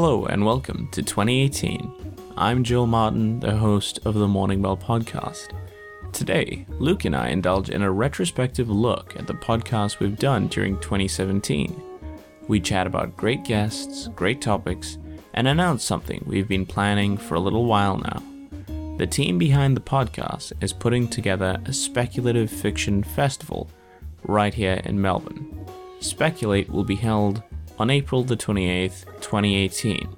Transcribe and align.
Hello 0.00 0.26
and 0.26 0.46
welcome 0.46 0.86
to 0.92 1.02
2018. 1.02 2.14
I'm 2.36 2.62
Joel 2.62 2.86
Martin, 2.86 3.40
the 3.40 3.56
host 3.56 3.98
of 4.06 4.14
the 4.14 4.28
Morning 4.28 4.62
Bell 4.62 4.76
podcast. 4.76 5.48
Today, 6.12 6.64
Luke 6.78 7.04
and 7.04 7.16
I 7.16 7.30
indulge 7.30 7.68
in 7.68 7.82
a 7.82 7.90
retrospective 7.90 8.70
look 8.70 9.16
at 9.16 9.26
the 9.26 9.34
podcasts 9.34 9.98
we've 9.98 10.16
done 10.16 10.46
during 10.46 10.78
2017. 10.78 11.82
We 12.46 12.60
chat 12.60 12.86
about 12.86 13.16
great 13.16 13.42
guests, 13.42 14.06
great 14.14 14.40
topics, 14.40 14.98
and 15.34 15.48
announce 15.48 15.82
something 15.82 16.22
we've 16.24 16.46
been 16.46 16.64
planning 16.64 17.16
for 17.16 17.34
a 17.34 17.40
little 17.40 17.64
while 17.64 17.96
now. 17.96 18.22
The 18.98 19.06
team 19.08 19.36
behind 19.36 19.76
the 19.76 19.80
podcast 19.80 20.52
is 20.62 20.72
putting 20.72 21.08
together 21.08 21.60
a 21.64 21.72
speculative 21.72 22.52
fiction 22.52 23.02
festival 23.02 23.68
right 24.22 24.54
here 24.54 24.80
in 24.84 25.02
Melbourne. 25.02 25.66
Speculate 25.98 26.70
will 26.70 26.84
be 26.84 26.94
held 26.94 27.42
on 27.78 27.90
April 27.90 28.24
the 28.24 28.36
28th, 28.36 29.04
2018. 29.20 30.08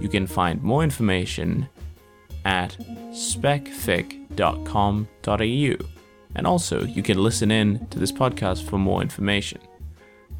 You 0.00 0.08
can 0.08 0.26
find 0.26 0.62
more 0.62 0.82
information 0.82 1.68
at 2.44 2.76
specfic.com.au. 3.10 5.86
And 6.36 6.46
also, 6.46 6.84
you 6.84 7.02
can 7.02 7.22
listen 7.22 7.50
in 7.50 7.86
to 7.88 7.98
this 7.98 8.12
podcast 8.12 8.64
for 8.64 8.78
more 8.78 9.02
information. 9.02 9.60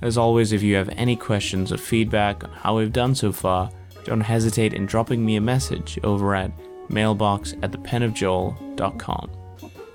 As 0.02 0.19
always, 0.19 0.52
if 0.52 0.62
you 0.62 0.74
have 0.74 0.88
any 0.91 1.16
questions 1.16 1.72
or 1.72 1.78
feedback 1.78 2.45
on 2.45 2.50
how 2.50 2.77
we've 2.77 2.92
done 2.92 3.14
so 3.14 3.33
far, 3.33 3.70
don't 4.05 4.20
hesitate 4.20 4.74
in 4.74 4.86
dropping 4.86 5.24
me 5.24 5.36
a 5.36 5.41
message 5.41 5.98
over 6.02 6.34
at 6.34 6.50
mailbox 6.91 7.55
at 7.62 7.72
thepenofjoel.com. 7.72 9.30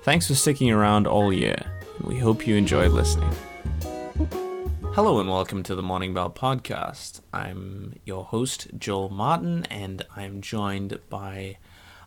Thanks 0.02 0.26
for 0.26 0.34
sticking 0.34 0.70
around 0.70 1.06
all 1.06 1.32
year, 1.32 1.62
and 1.98 2.06
we 2.06 2.18
hope 2.18 2.46
you 2.46 2.56
enjoy 2.56 2.88
listening. 2.88 3.30
Hello 4.94 5.20
and 5.20 5.30
welcome 5.30 5.62
to 5.62 5.76
the 5.76 5.82
Morning 5.82 6.12
Bell 6.12 6.30
podcast. 6.30 7.20
I'm 7.32 7.94
your 8.04 8.24
host, 8.24 8.66
Joel 8.76 9.08
Martin, 9.08 9.64
and 9.70 10.04
I'm 10.16 10.40
joined 10.40 10.98
by 11.08 11.58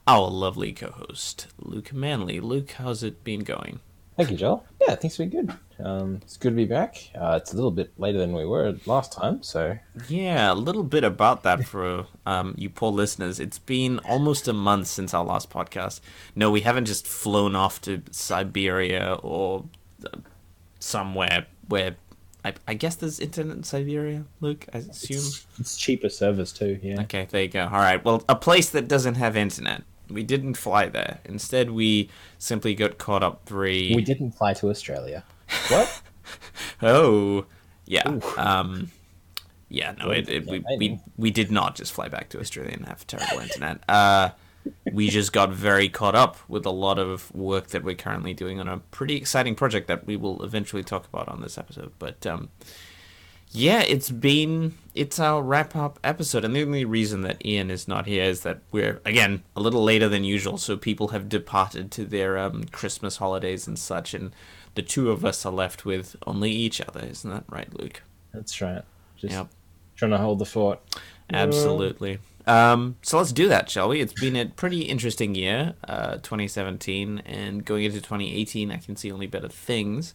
our 0.06 0.30
lovely 0.30 0.74
co 0.74 0.92
host, 0.92 1.48
Luke 1.58 1.94
Manley. 1.94 2.42
Luke, 2.42 2.72
how's 2.72 3.02
it 3.02 3.24
been 3.24 3.40
going? 3.40 3.80
Thank 4.18 4.32
you, 4.32 4.38
Joel. 4.38 4.66
Yeah, 4.82 4.96
things 4.96 5.16
have 5.18 5.32
been 5.32 5.46
good. 5.48 5.58
Um, 5.84 6.20
it's 6.24 6.36
good 6.36 6.52
to 6.52 6.56
be 6.56 6.66
back. 6.66 6.98
Uh, 7.16 7.40
it's 7.42 7.54
a 7.54 7.56
little 7.56 7.72
bit 7.72 7.94
later 7.98 8.20
than 8.20 8.34
we 8.34 8.46
were 8.46 8.76
last 8.86 9.14
time, 9.14 9.42
so. 9.42 9.78
Yeah, 10.10 10.52
a 10.52 10.54
little 10.54 10.84
bit 10.84 11.06
about 11.06 11.44
that 11.44 11.66
for 11.66 12.08
um, 12.26 12.54
you 12.58 12.70
poor 12.70 12.92
listeners. 12.92 13.40
It's 13.40 13.60
been 13.60 14.00
almost 14.00 14.48
a 14.48 14.54
month 14.54 14.88
since 14.88 15.14
our 15.14 15.24
last 15.24 15.50
podcast. 15.50 16.02
No, 16.36 16.52
we 16.52 16.62
haven't 16.62 16.86
just 16.86 17.08
flown 17.08 17.56
off 17.56 17.82
to 17.82 18.04
Siberia 18.12 19.14
or 19.24 19.66
uh, 20.06 20.18
somewhere 20.80 21.48
where 21.68 21.96
I, 22.46 22.54
I 22.68 22.74
guess 22.74 22.96
there's 22.96 23.20
internet 23.20 23.56
in 23.56 23.64
Siberia, 23.64 24.26
Luke. 24.42 24.66
I 24.74 24.80
assume 24.80 25.18
it's, 25.18 25.46
it's 25.60 25.78
cheaper 25.78 26.10
service 26.10 26.52
too. 26.52 26.80
Yeah. 26.82 27.02
Okay, 27.02 27.28
there 27.30 27.44
you 27.44 27.48
go. 27.48 27.64
All 27.64 27.80
right. 27.80 28.04
Well, 28.04 28.24
a 28.28 28.36
place 28.36 28.70
that 28.72 28.88
doesn't 28.88 29.16
have 29.16 29.38
internet. 29.38 29.84
We 30.10 30.24
didn't 30.24 30.56
fly 30.56 30.88
there. 30.88 31.20
Instead, 31.26 31.72
we 31.72 32.10
simply 32.38 32.76
got 32.76 32.98
caught 32.98 33.24
up 33.24 33.46
three. 33.46 33.96
We 33.96 34.04
didn't 34.04 34.32
fly 34.32 34.54
to 34.56 34.70
Australia. 34.70 35.24
What? 35.70 36.02
oh, 36.82 37.46
yeah. 37.86 38.20
Um, 38.38 38.92
yeah. 39.70 39.94
No, 39.98 40.10
it, 40.10 40.28
it, 40.28 40.46
we, 40.46 40.64
we 40.78 41.00
we 41.18 41.32
did 41.32 41.50
not 41.50 41.76
just 41.76 41.94
fly 41.94 42.10
back 42.10 42.30
to 42.30 42.40
Australia 42.40 42.74
and 42.74 42.86
have 42.88 43.08
terrible 43.08 43.40
internet. 43.40 43.82
Uh, 43.88 44.32
we 44.92 45.10
just 45.10 45.34
got 45.34 45.52
very 45.52 45.90
caught 45.90 46.16
up 46.16 46.38
with 46.48 46.66
a 46.66 46.72
lot 46.72 47.00
of 47.00 47.34
work 47.34 47.68
that 47.68 47.84
we're 47.84 47.96
currently 47.96 48.34
doing 48.34 48.60
on 48.60 48.68
a 48.68 48.78
pretty 48.78 49.16
exciting 49.16 49.56
project 49.56 49.88
that 49.88 50.06
we 50.06 50.16
will 50.16 50.44
eventually 50.44 50.84
talk 50.84 51.08
about 51.12 51.28
on 51.28 51.42
this 51.42 51.58
episode. 51.58 51.92
But 52.00 52.26
um, 52.26 52.50
yeah, 53.52 53.82
it's 53.82 54.10
been 54.10 54.76
it's 54.96 55.20
our 55.20 55.42
wrap 55.42 55.76
up 55.76 56.00
episode, 56.04 56.44
and 56.44 56.56
the 56.56 56.64
only 56.64 56.86
reason 56.86 57.22
that 57.22 57.46
Ian 57.46 57.70
is 57.70 57.88
not 57.88 58.08
here 58.08 58.24
is 58.24 58.42
that 58.42 58.62
we're 58.72 59.00
again 59.06 59.44
a 59.56 59.62
little 59.62 59.84
later 59.84 60.10
than 60.10 60.24
usual, 60.24 60.58
so 60.58 60.76
people 60.76 61.10
have 61.10 61.30
departed 61.30 61.92
to 61.92 62.06
their 62.06 62.38
um, 62.38 62.64
Christmas 62.66 63.18
holidays 63.18 63.68
and 63.68 63.78
such, 63.78 64.14
and 64.14 64.32
the 64.76 64.82
two 64.82 65.12
of 65.12 65.24
us 65.24 65.46
are 65.46 65.54
left 65.54 65.86
with 65.86 66.16
only 66.26 66.52
each 66.52 66.82
other. 66.82 67.02
Isn't 67.02 67.30
that 67.30 67.44
right, 67.48 67.72
Luke? 67.80 68.02
That's 68.34 68.60
right. 68.60 68.82
Just 69.18 69.34
yep. 69.34 69.50
trying 69.96 70.12
to 70.12 70.18
hold 70.18 70.40
the 70.40 70.46
fort. 70.46 70.80
Absolutely. 71.32 72.20
Um, 72.46 72.98
so 73.02 73.18
let's 73.18 73.32
do 73.32 73.48
that, 73.48 73.70
shall 73.70 73.90
we? 73.90 74.02
It's 74.02 74.14
been 74.14 74.36
a 74.36 74.46
pretty 74.46 74.82
interesting 74.82 75.36
year, 75.36 75.76
uh, 75.88 76.16
2017, 76.16 77.24
and 77.26 77.64
going 77.64 77.84
into 77.86 78.00
2018, 78.00 78.72
I 78.72 78.78
can 78.78 78.96
see 78.96 79.12
only 79.12 79.28
better 79.28 79.48
things. 79.48 80.14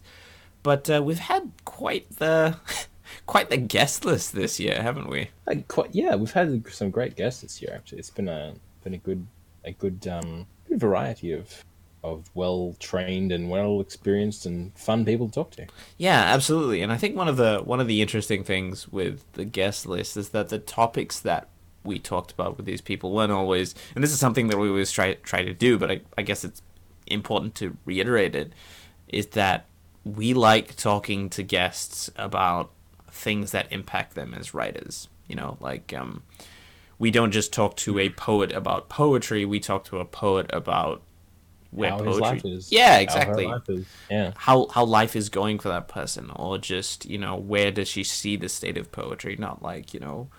But 0.61 0.89
uh, 0.89 1.01
we've 1.03 1.19
had 1.19 1.51
quite 1.65 2.17
the 2.17 2.57
quite 3.25 3.49
the 3.49 3.57
guest 3.57 4.05
list 4.05 4.33
this 4.33 4.59
year, 4.59 4.81
haven't 4.81 5.09
we? 5.09 5.29
Uh, 5.47 5.55
quite, 5.67 5.93
yeah, 5.93 6.15
we've 6.15 6.31
had 6.31 6.67
some 6.71 6.89
great 6.91 7.15
guests 7.15 7.41
this 7.41 7.61
year. 7.61 7.73
Actually, 7.73 7.99
it's 7.99 8.09
been 8.09 8.29
a 8.29 8.53
been 8.83 8.93
a 8.93 8.97
good 8.97 9.25
a 9.63 9.71
good 9.71 10.07
um, 10.07 10.45
good 10.67 10.79
variety 10.79 11.31
of 11.31 11.63
of 12.03 12.29
well 12.33 12.75
trained 12.79 13.31
and 13.31 13.49
well 13.49 13.81
experienced 13.81 14.45
and 14.45 14.73
fun 14.77 15.05
people 15.05 15.27
to 15.27 15.33
talk 15.33 15.51
to. 15.51 15.67
Yeah, 15.97 16.21
absolutely. 16.21 16.81
And 16.81 16.91
I 16.91 16.97
think 16.97 17.15
one 17.15 17.27
of 17.27 17.37
the 17.37 17.61
one 17.63 17.79
of 17.79 17.87
the 17.87 18.01
interesting 18.01 18.43
things 18.43 18.87
with 18.87 19.23
the 19.33 19.45
guest 19.45 19.85
list 19.85 20.17
is 20.17 20.29
that 20.29 20.49
the 20.49 20.59
topics 20.59 21.19
that 21.21 21.47
we 21.83 21.99
talked 21.99 22.31
about 22.31 22.57
with 22.57 22.65
these 22.65 22.81
people 22.81 23.11
weren't 23.11 23.31
always, 23.31 23.75
and 23.95 24.03
this 24.03 24.11
is 24.11 24.19
something 24.19 24.47
that 24.47 24.57
we 24.57 24.69
always 24.69 24.91
try 24.91 25.13
try 25.15 25.43
to 25.43 25.53
do, 25.53 25.77
but 25.77 25.91
I, 25.91 26.01
I 26.17 26.21
guess 26.21 26.43
it's 26.43 26.61
important 27.07 27.55
to 27.55 27.77
reiterate 27.85 28.35
it, 28.35 28.53
is 29.07 29.27
that 29.27 29.65
we 30.03 30.33
like 30.33 30.75
talking 30.75 31.29
to 31.29 31.43
guests 31.43 32.09
about 32.15 32.71
things 33.11 33.51
that 33.51 33.71
impact 33.71 34.15
them 34.15 34.33
as 34.33 34.53
writers. 34.53 35.07
You 35.27 35.35
know, 35.35 35.57
like 35.59 35.93
um, 35.93 36.23
we 36.97 37.11
don't 37.11 37.31
just 37.31 37.53
talk 37.53 37.75
to 37.77 37.99
a 37.99 38.09
poet 38.09 38.51
about 38.51 38.89
poetry; 38.89 39.45
we 39.45 39.59
talk 39.59 39.85
to 39.85 39.99
a 39.99 40.05
poet 40.05 40.49
about 40.51 41.01
where 41.71 41.91
how 41.91 41.99
poetry 41.99 42.51
is. 42.51 42.71
Yeah, 42.71 42.97
exactly. 42.97 43.45
How 43.45 43.61
yeah. 44.09 44.31
How 44.35 44.67
how 44.67 44.85
life 44.85 45.15
is 45.15 45.29
going 45.29 45.59
for 45.59 45.69
that 45.69 45.87
person, 45.87 46.31
or 46.35 46.57
just 46.57 47.05
you 47.05 47.17
know 47.17 47.35
where 47.35 47.71
does 47.71 47.87
she 47.87 48.03
see 48.03 48.35
the 48.35 48.49
state 48.49 48.77
of 48.77 48.91
poetry? 48.91 49.35
Not 49.37 49.61
like 49.61 49.93
you 49.93 49.99
know 49.99 50.29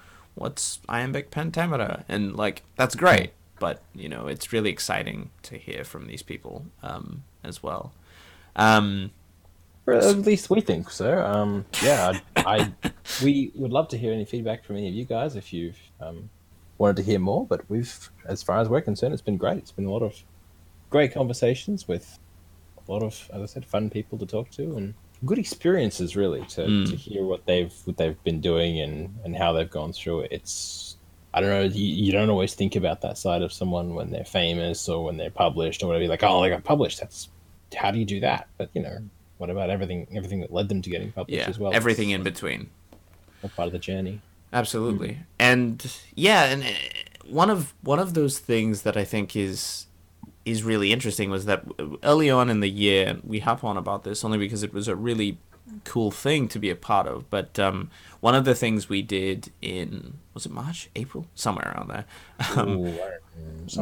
what's 0.40 0.80
iambic 0.88 1.30
pentameter? 1.30 2.04
And 2.08 2.34
like 2.34 2.62
that's 2.76 2.94
great, 2.94 3.32
but 3.60 3.82
you 3.94 4.08
know 4.08 4.26
it's 4.26 4.52
really 4.52 4.70
exciting 4.70 5.30
to 5.44 5.58
hear 5.58 5.84
from 5.84 6.06
these 6.06 6.22
people 6.22 6.64
um, 6.82 7.22
as 7.44 7.62
well. 7.62 7.92
Um, 8.56 9.10
or 9.86 9.94
at 9.94 10.18
least 10.18 10.50
we 10.50 10.60
think 10.60 10.90
so. 10.90 11.24
Um, 11.24 11.66
yeah, 11.82 12.18
I, 12.36 12.72
I, 12.84 12.90
we 13.22 13.52
would 13.54 13.70
love 13.70 13.88
to 13.88 13.98
hear 13.98 14.12
any 14.12 14.24
feedback 14.24 14.64
from 14.64 14.76
any 14.76 14.88
of 14.88 14.94
you 14.94 15.04
guys 15.04 15.36
if 15.36 15.52
you've 15.52 15.78
um, 16.00 16.30
wanted 16.78 16.96
to 16.96 17.02
hear 17.02 17.18
more. 17.18 17.46
But 17.46 17.68
we've, 17.68 18.10
as 18.24 18.42
far 18.42 18.60
as 18.60 18.68
we're 18.68 18.80
concerned, 18.80 19.12
it's 19.12 19.22
been 19.22 19.36
great. 19.36 19.58
It's 19.58 19.72
been 19.72 19.86
a 19.86 19.90
lot 19.90 20.02
of 20.02 20.22
great 20.90 21.12
conversations 21.12 21.86
with 21.88 22.18
a 22.86 22.92
lot 22.92 23.02
of, 23.02 23.30
as 23.32 23.42
I 23.42 23.46
said, 23.46 23.64
fun 23.66 23.90
people 23.90 24.18
to 24.18 24.26
talk 24.26 24.50
to 24.52 24.76
and 24.76 24.94
good 25.24 25.38
experiences 25.38 26.16
really 26.16 26.42
to, 26.46 26.62
mm. 26.62 26.88
to 26.88 26.96
hear 26.96 27.24
what 27.24 27.44
they've 27.46 27.72
what 27.84 27.96
they've 27.96 28.22
been 28.24 28.40
doing 28.40 28.80
and 28.80 29.14
and 29.24 29.36
how 29.36 29.52
they've 29.52 29.70
gone 29.70 29.92
through 29.92 30.20
it. 30.20 30.32
It's 30.32 30.96
I 31.32 31.40
don't 31.40 31.50
know. 31.50 31.62
You, 31.62 32.06
you 32.06 32.12
don't 32.12 32.30
always 32.30 32.54
think 32.54 32.76
about 32.76 33.02
that 33.02 33.16
side 33.16 33.42
of 33.42 33.52
someone 33.52 33.94
when 33.94 34.10
they're 34.10 34.24
famous 34.24 34.88
or 34.88 35.04
when 35.04 35.16
they're 35.16 35.30
published 35.30 35.82
or 35.82 35.86
whatever. 35.86 36.02
You're 36.02 36.10
like, 36.10 36.24
oh, 36.24 36.42
they 36.42 36.48
got 36.48 36.64
published. 36.64 37.00
That's 37.00 37.28
how 37.76 37.90
do 37.90 37.98
you 37.98 38.04
do 38.04 38.20
that? 38.20 38.48
But 38.58 38.70
you 38.74 38.82
know, 38.82 38.98
what 39.38 39.50
about 39.50 39.70
everything 39.70 40.06
everything 40.14 40.40
that 40.40 40.52
led 40.52 40.68
them 40.68 40.82
to 40.82 40.90
getting 40.90 41.12
published 41.12 41.38
yeah, 41.38 41.48
as 41.48 41.58
well? 41.58 41.72
Everything 41.72 42.10
in 42.10 42.22
between. 42.22 42.70
part 43.56 43.66
of 43.66 43.72
the 43.72 43.78
journey. 43.78 44.20
Absolutely, 44.52 45.10
mm. 45.10 45.24
and 45.38 45.96
yeah, 46.14 46.44
and 46.44 46.64
uh, 46.64 46.66
one 47.28 47.50
of 47.50 47.74
one 47.82 47.98
of 47.98 48.14
those 48.14 48.38
things 48.38 48.82
that 48.82 48.96
I 48.96 49.04
think 49.04 49.36
is 49.36 49.86
is 50.44 50.62
really 50.62 50.92
interesting 50.92 51.30
was 51.30 51.44
that 51.44 51.64
early 52.02 52.30
on 52.30 52.48
in 52.50 52.60
the 52.60 52.70
year 52.70 53.18
we 53.22 53.40
hop 53.40 53.62
on 53.62 53.76
about 53.76 54.04
this 54.04 54.24
only 54.24 54.38
because 54.38 54.62
it 54.62 54.72
was 54.72 54.88
a 54.88 54.96
really 54.96 55.38
cool 55.84 56.10
thing 56.10 56.48
to 56.48 56.58
be 56.58 56.70
a 56.70 56.76
part 56.76 57.06
of. 57.06 57.28
But 57.30 57.58
um, 57.58 57.90
one 58.20 58.34
of 58.34 58.44
the 58.44 58.54
things 58.54 58.88
we 58.88 59.02
did 59.02 59.52
in 59.62 60.14
was 60.34 60.46
it 60.46 60.52
March, 60.52 60.88
April, 60.96 61.26
somewhere 61.34 61.72
around 61.74 61.88
there. 61.88 62.04
Um, 62.56 62.86
Ooh, 62.86 62.98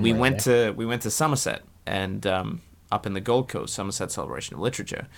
we 0.01 0.13
went 0.13 0.45
there. 0.45 0.73
to 0.73 0.77
we 0.77 0.85
went 0.85 1.03
to 1.03 1.11
Somerset 1.11 1.63
and 1.87 2.27
um, 2.27 2.61
up 2.91 3.07
in 3.07 3.13
the 3.13 3.21
Gold 3.21 3.49
Coast, 3.49 3.75
Somerset 3.75 4.11
Celebration 4.11 4.55
of 4.55 4.61
Literature, 4.61 5.09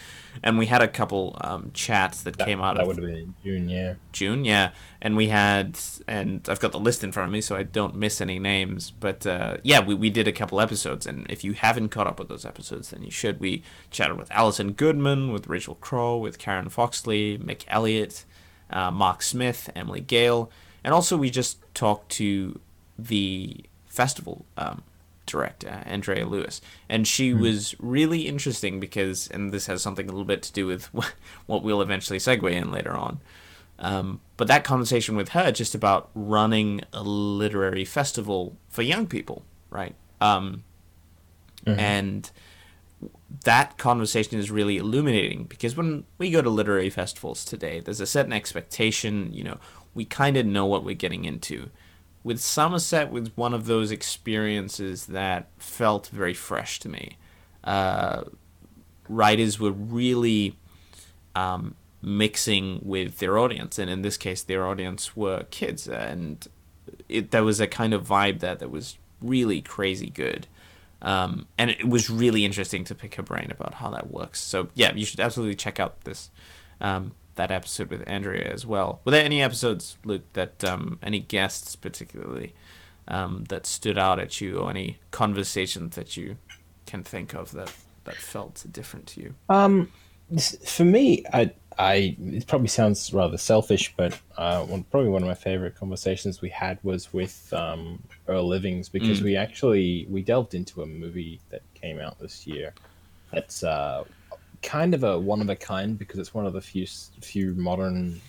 and 0.43 0.59
we 0.59 0.67
had 0.67 0.83
a 0.83 0.89
couple 0.89 1.37
um, 1.41 1.71
chats 1.73 2.23
that, 2.23 2.37
that, 2.37 2.47
came 2.47 2.61
out. 2.61 2.77
That 2.77 2.83
of 2.83 2.89
would 2.89 2.97
have 2.97 3.07
been 3.07 3.35
June, 3.45 3.69
yeah. 3.69 3.95
June, 4.13 4.45
yeah, 4.45 4.71
and 5.01 5.17
we 5.17 5.29
had, 5.29 5.79
and 6.09 6.47
I've 6.49 6.61
got 6.61 6.73
the 6.73 6.81
list 6.81 7.05
in 7.05 7.13
front 7.13 7.29
of 7.29 7.33
me, 7.33 7.41
so 7.41 7.57
I 7.57 7.63
don't 7.63 7.95
miss 7.95 8.21
any 8.21 8.39
names. 8.39 8.91
But 8.91 9.27
uh, 9.27 9.59
yeah, 9.63 9.81
we 9.81 9.95
we 9.95 10.11
did 10.11 10.27
a 10.27 10.33
couple 10.33 10.61
episodes, 10.61 11.07
and 11.07 11.27
if 11.31 11.45
you 11.45 11.53
haven't 11.53 11.91
caught 11.91 12.07
up 12.07 12.19
with 12.19 12.29
those 12.29 12.45
episodes, 12.45 12.91
then 12.91 13.03
you 13.03 13.11
should. 13.11 13.41
We 13.41 13.63
chatted 13.91 14.19
with 14.19 14.31
Alison 14.33 14.73
Goodman, 14.73 15.33
with 15.33 15.47
Rachael 15.47 15.77
Craw, 15.77 16.17
with 16.17 16.39
Karen 16.39 16.71
Foxlee, 16.71 17.39
Mick 17.39 17.65
Elliott, 17.69 18.25
uh, 18.71 18.91
Mark 18.91 19.23
Smith, 19.23 19.71
Emily 19.77 20.01
Gale, 20.01 20.51
and 20.83 20.93
also 20.93 21.17
we 21.17 21.31
just 21.31 21.59
talked 21.75 22.11
to 22.13 22.59
the 22.99 23.65
festival 23.87 24.45
um, 24.57 24.83
director, 25.27 25.83
Andrea 25.85 26.27
Lewis. 26.27 26.61
And 26.89 27.07
she 27.07 27.33
mm. 27.33 27.41
was 27.41 27.75
really 27.79 28.23
interesting 28.23 28.81
because, 28.81 29.29
and 29.29 29.53
this 29.53 29.67
has 29.67 29.83
something 29.83 30.07
a 30.07 30.11
little 30.11 30.25
bit 30.25 30.43
to 30.43 30.53
do 30.53 30.67
with 30.67 30.87
what 31.47 31.63
we'll 31.63 31.83
eventually 31.83 32.19
segue 32.19 32.51
in 32.51 32.71
later 32.71 32.93
on. 32.93 33.21
Um, 33.79 34.21
but 34.37 34.47
that 34.49 34.63
conversation 34.63 35.17
with 35.17 35.31
her 35.31 35.51
just 35.53 35.75
about 35.75 36.11
running 36.15 36.83
a 36.93 37.03
literary 37.03 37.85
festival 37.85 38.57
for 38.69 38.83
young 38.83 39.07
people, 39.07 39.45
right? 39.71 39.95
Um, 40.21 40.65
And 41.79 42.31
that 43.45 43.79
conversation 43.79 44.39
is 44.39 44.51
really 44.51 44.77
illuminating 44.77 45.45
because 45.45 45.77
when 45.77 46.05
we 46.19 46.31
go 46.31 46.43
to 46.43 46.51
literary 46.51 46.91
festivals 46.91 47.45
today, 47.45 47.81
there's 47.81 48.01
a 48.01 48.07
certain 48.07 48.33
expectation. 48.33 49.33
You 49.33 49.45
know, 49.45 49.59
we 49.95 50.05
kind 50.05 50.37
of 50.37 50.47
know 50.47 50.67
what 50.67 50.85
we're 50.85 50.95
getting 50.95 51.25
into. 51.25 51.71
With 52.23 52.41
Somerset, 52.41 53.11
was 53.11 53.35
one 53.37 53.55
of 53.55 53.67
those 53.67 53.91
experiences 53.91 55.07
that 55.07 55.49
felt 55.59 56.09
very 56.09 56.35
fresh 56.35 56.79
to 56.81 56.89
me. 56.89 57.17
Uh, 57.65 58.25
writers 59.09 59.59
were 59.59 59.73
really 59.73 60.57
um, 61.35 61.77
mixing 62.03 62.81
with 62.83 63.19
their 63.19 63.39
audience, 63.39 63.79
and 63.79 63.91
in 63.91 64.03
this 64.03 64.17
case, 64.17 64.43
their 64.43 64.67
audience 64.67 65.17
were 65.17 65.45
kids, 65.51 65.89
and 65.89 66.47
it, 67.09 67.31
there 67.31 67.45
was 67.45 67.61
a 67.61 67.67
kind 67.67 67.95
of 67.95 68.07
vibe 68.07 68.41
there 68.41 68.55
that 68.55 68.71
was 68.71 68.99
really 69.23 69.61
crazy 69.61 70.11
good. 70.11 70.47
Um, 71.03 71.47
and 71.57 71.71
it 71.71 71.89
was 71.89 72.11
really 72.11 72.45
interesting 72.45 72.85
to 72.85 72.95
pick 72.95 73.15
her 73.15 73.23
brain 73.23 73.51
about 73.51 73.75
how 73.75 73.91
that 73.91 74.11
works. 74.11 74.41
So 74.41 74.69
yeah, 74.75 74.95
you 74.95 75.07
should 75.07 75.21
absolutely 75.21 75.55
check 75.55 75.81
out 75.81 76.03
this 76.03 76.31
um, 76.81 77.13
that 77.37 77.51
episode 77.51 77.91
with 77.91 78.03
Andrea 78.07 78.51
as 78.53 78.67
well. 78.67 79.01
Were 79.05 79.13
there 79.13 79.25
any 79.25 79.43
episodes, 79.43 79.97
Luke, 80.05 80.25
that 80.35 80.63
um, 80.65 80.99
any 81.03 81.21
guests 81.21 81.77
particularly 81.77 82.55
um, 83.09 83.45
that 83.49 83.67
stood 83.67 83.99
out 83.99 84.19
at 84.19 84.41
you, 84.41 84.59
or 84.59 84.71
any 84.71 84.99
conversations 85.11 85.97
that 85.97 86.17
you 86.17 86.37
can 86.87 87.03
think 87.03 87.35
of 87.35 87.53
that 87.53 87.73
that 88.05 88.17
felt 88.17 88.65
different 88.71 89.07
to 89.09 89.21
you? 89.21 89.35
Um, 89.49 89.91
for 90.65 90.85
me, 90.85 91.25
I, 91.33 91.53
I, 91.79 92.17
it 92.21 92.47
probably 92.47 92.69
sounds 92.69 93.13
rather 93.13 93.39
selfish, 93.39 93.95
but 93.97 94.19
uh, 94.37 94.65
one, 94.65 94.85
probably 94.85 95.11
one 95.11 95.23
of 95.23 95.29
my 95.29 95.35
favorite 95.35 95.77
conversations 95.77 96.41
we 96.41 96.51
had 96.51 96.79
was 96.83 97.13
with 97.13 97.53
um, 97.53 98.03
Earl 98.29 98.47
Livings 98.47 98.89
because 98.89 99.23
we 99.23 99.37
actually 99.37 100.07
we 100.11 100.23
delved 100.23 100.55
into 100.55 100.83
a 100.83 100.87
movie 100.87 101.41
that 101.51 101.63
came 101.75 101.99
out 101.99 102.19
this 102.19 102.47
year. 102.47 102.75
That's 103.33 103.63
uh, 103.65 104.05
kind 104.63 104.95
of 104.95 105.05
a 105.05 105.19
one 105.19 105.41
of 105.41 105.49
a 105.49 105.57
kind 105.57 105.99
because 105.99 106.19
it's 106.19 106.35
one 106.35 106.47
of 106.47 106.53
the 106.53 106.61
few 106.61 106.87
few 107.21 107.55
modern 107.55 108.21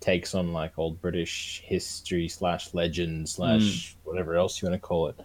takes 0.00 0.34
on 0.34 0.52
like 0.52 0.78
old 0.78 1.00
British 1.00 1.62
history 1.64 2.28
slash 2.28 2.74
legend 2.74 3.28
slash 3.28 3.96
whatever 4.04 4.34
else 4.34 4.60
you 4.60 4.68
want 4.68 4.80
to 4.80 4.86
call 4.86 5.06
it 5.08 5.18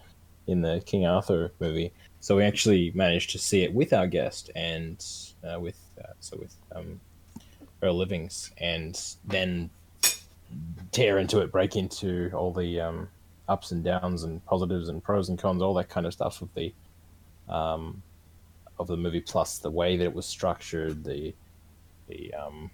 in 0.45 0.61
the 0.61 0.81
King 0.85 1.05
Arthur 1.05 1.51
movie. 1.59 1.91
So 2.19 2.37
we 2.37 2.43
actually 2.43 2.91
managed 2.93 3.31
to 3.31 3.39
see 3.39 3.63
it 3.63 3.73
with 3.73 3.93
our 3.93 4.07
guest 4.07 4.51
and 4.55 5.03
uh, 5.43 5.59
with 5.59 5.79
uh, 5.99 6.13
so 6.19 6.37
with 6.37 6.55
um, 6.75 6.99
Earl 7.81 7.97
Livings, 7.97 8.51
and 8.57 8.99
then 9.25 9.69
tear 10.91 11.19
into 11.19 11.39
it, 11.39 11.51
break 11.51 11.75
into 11.75 12.31
all 12.33 12.51
the 12.51 12.79
um, 12.79 13.09
ups 13.47 13.71
and 13.71 13.83
downs 13.83 14.23
and 14.23 14.43
positives 14.45 14.89
and 14.89 15.03
pros 15.03 15.29
and 15.29 15.39
cons, 15.39 15.61
all 15.61 15.73
that 15.75 15.89
kind 15.89 16.05
of 16.05 16.13
stuff 16.13 16.41
of 16.41 16.49
the 16.53 16.73
um, 17.49 18.01
of 18.79 18.87
the 18.87 18.97
movie, 18.97 19.21
plus 19.21 19.57
the 19.57 19.71
way 19.71 19.97
that 19.97 20.03
it 20.03 20.13
was 20.13 20.25
structured, 20.25 21.03
the 21.03 21.33
the 22.07 22.33
um, 22.33 22.71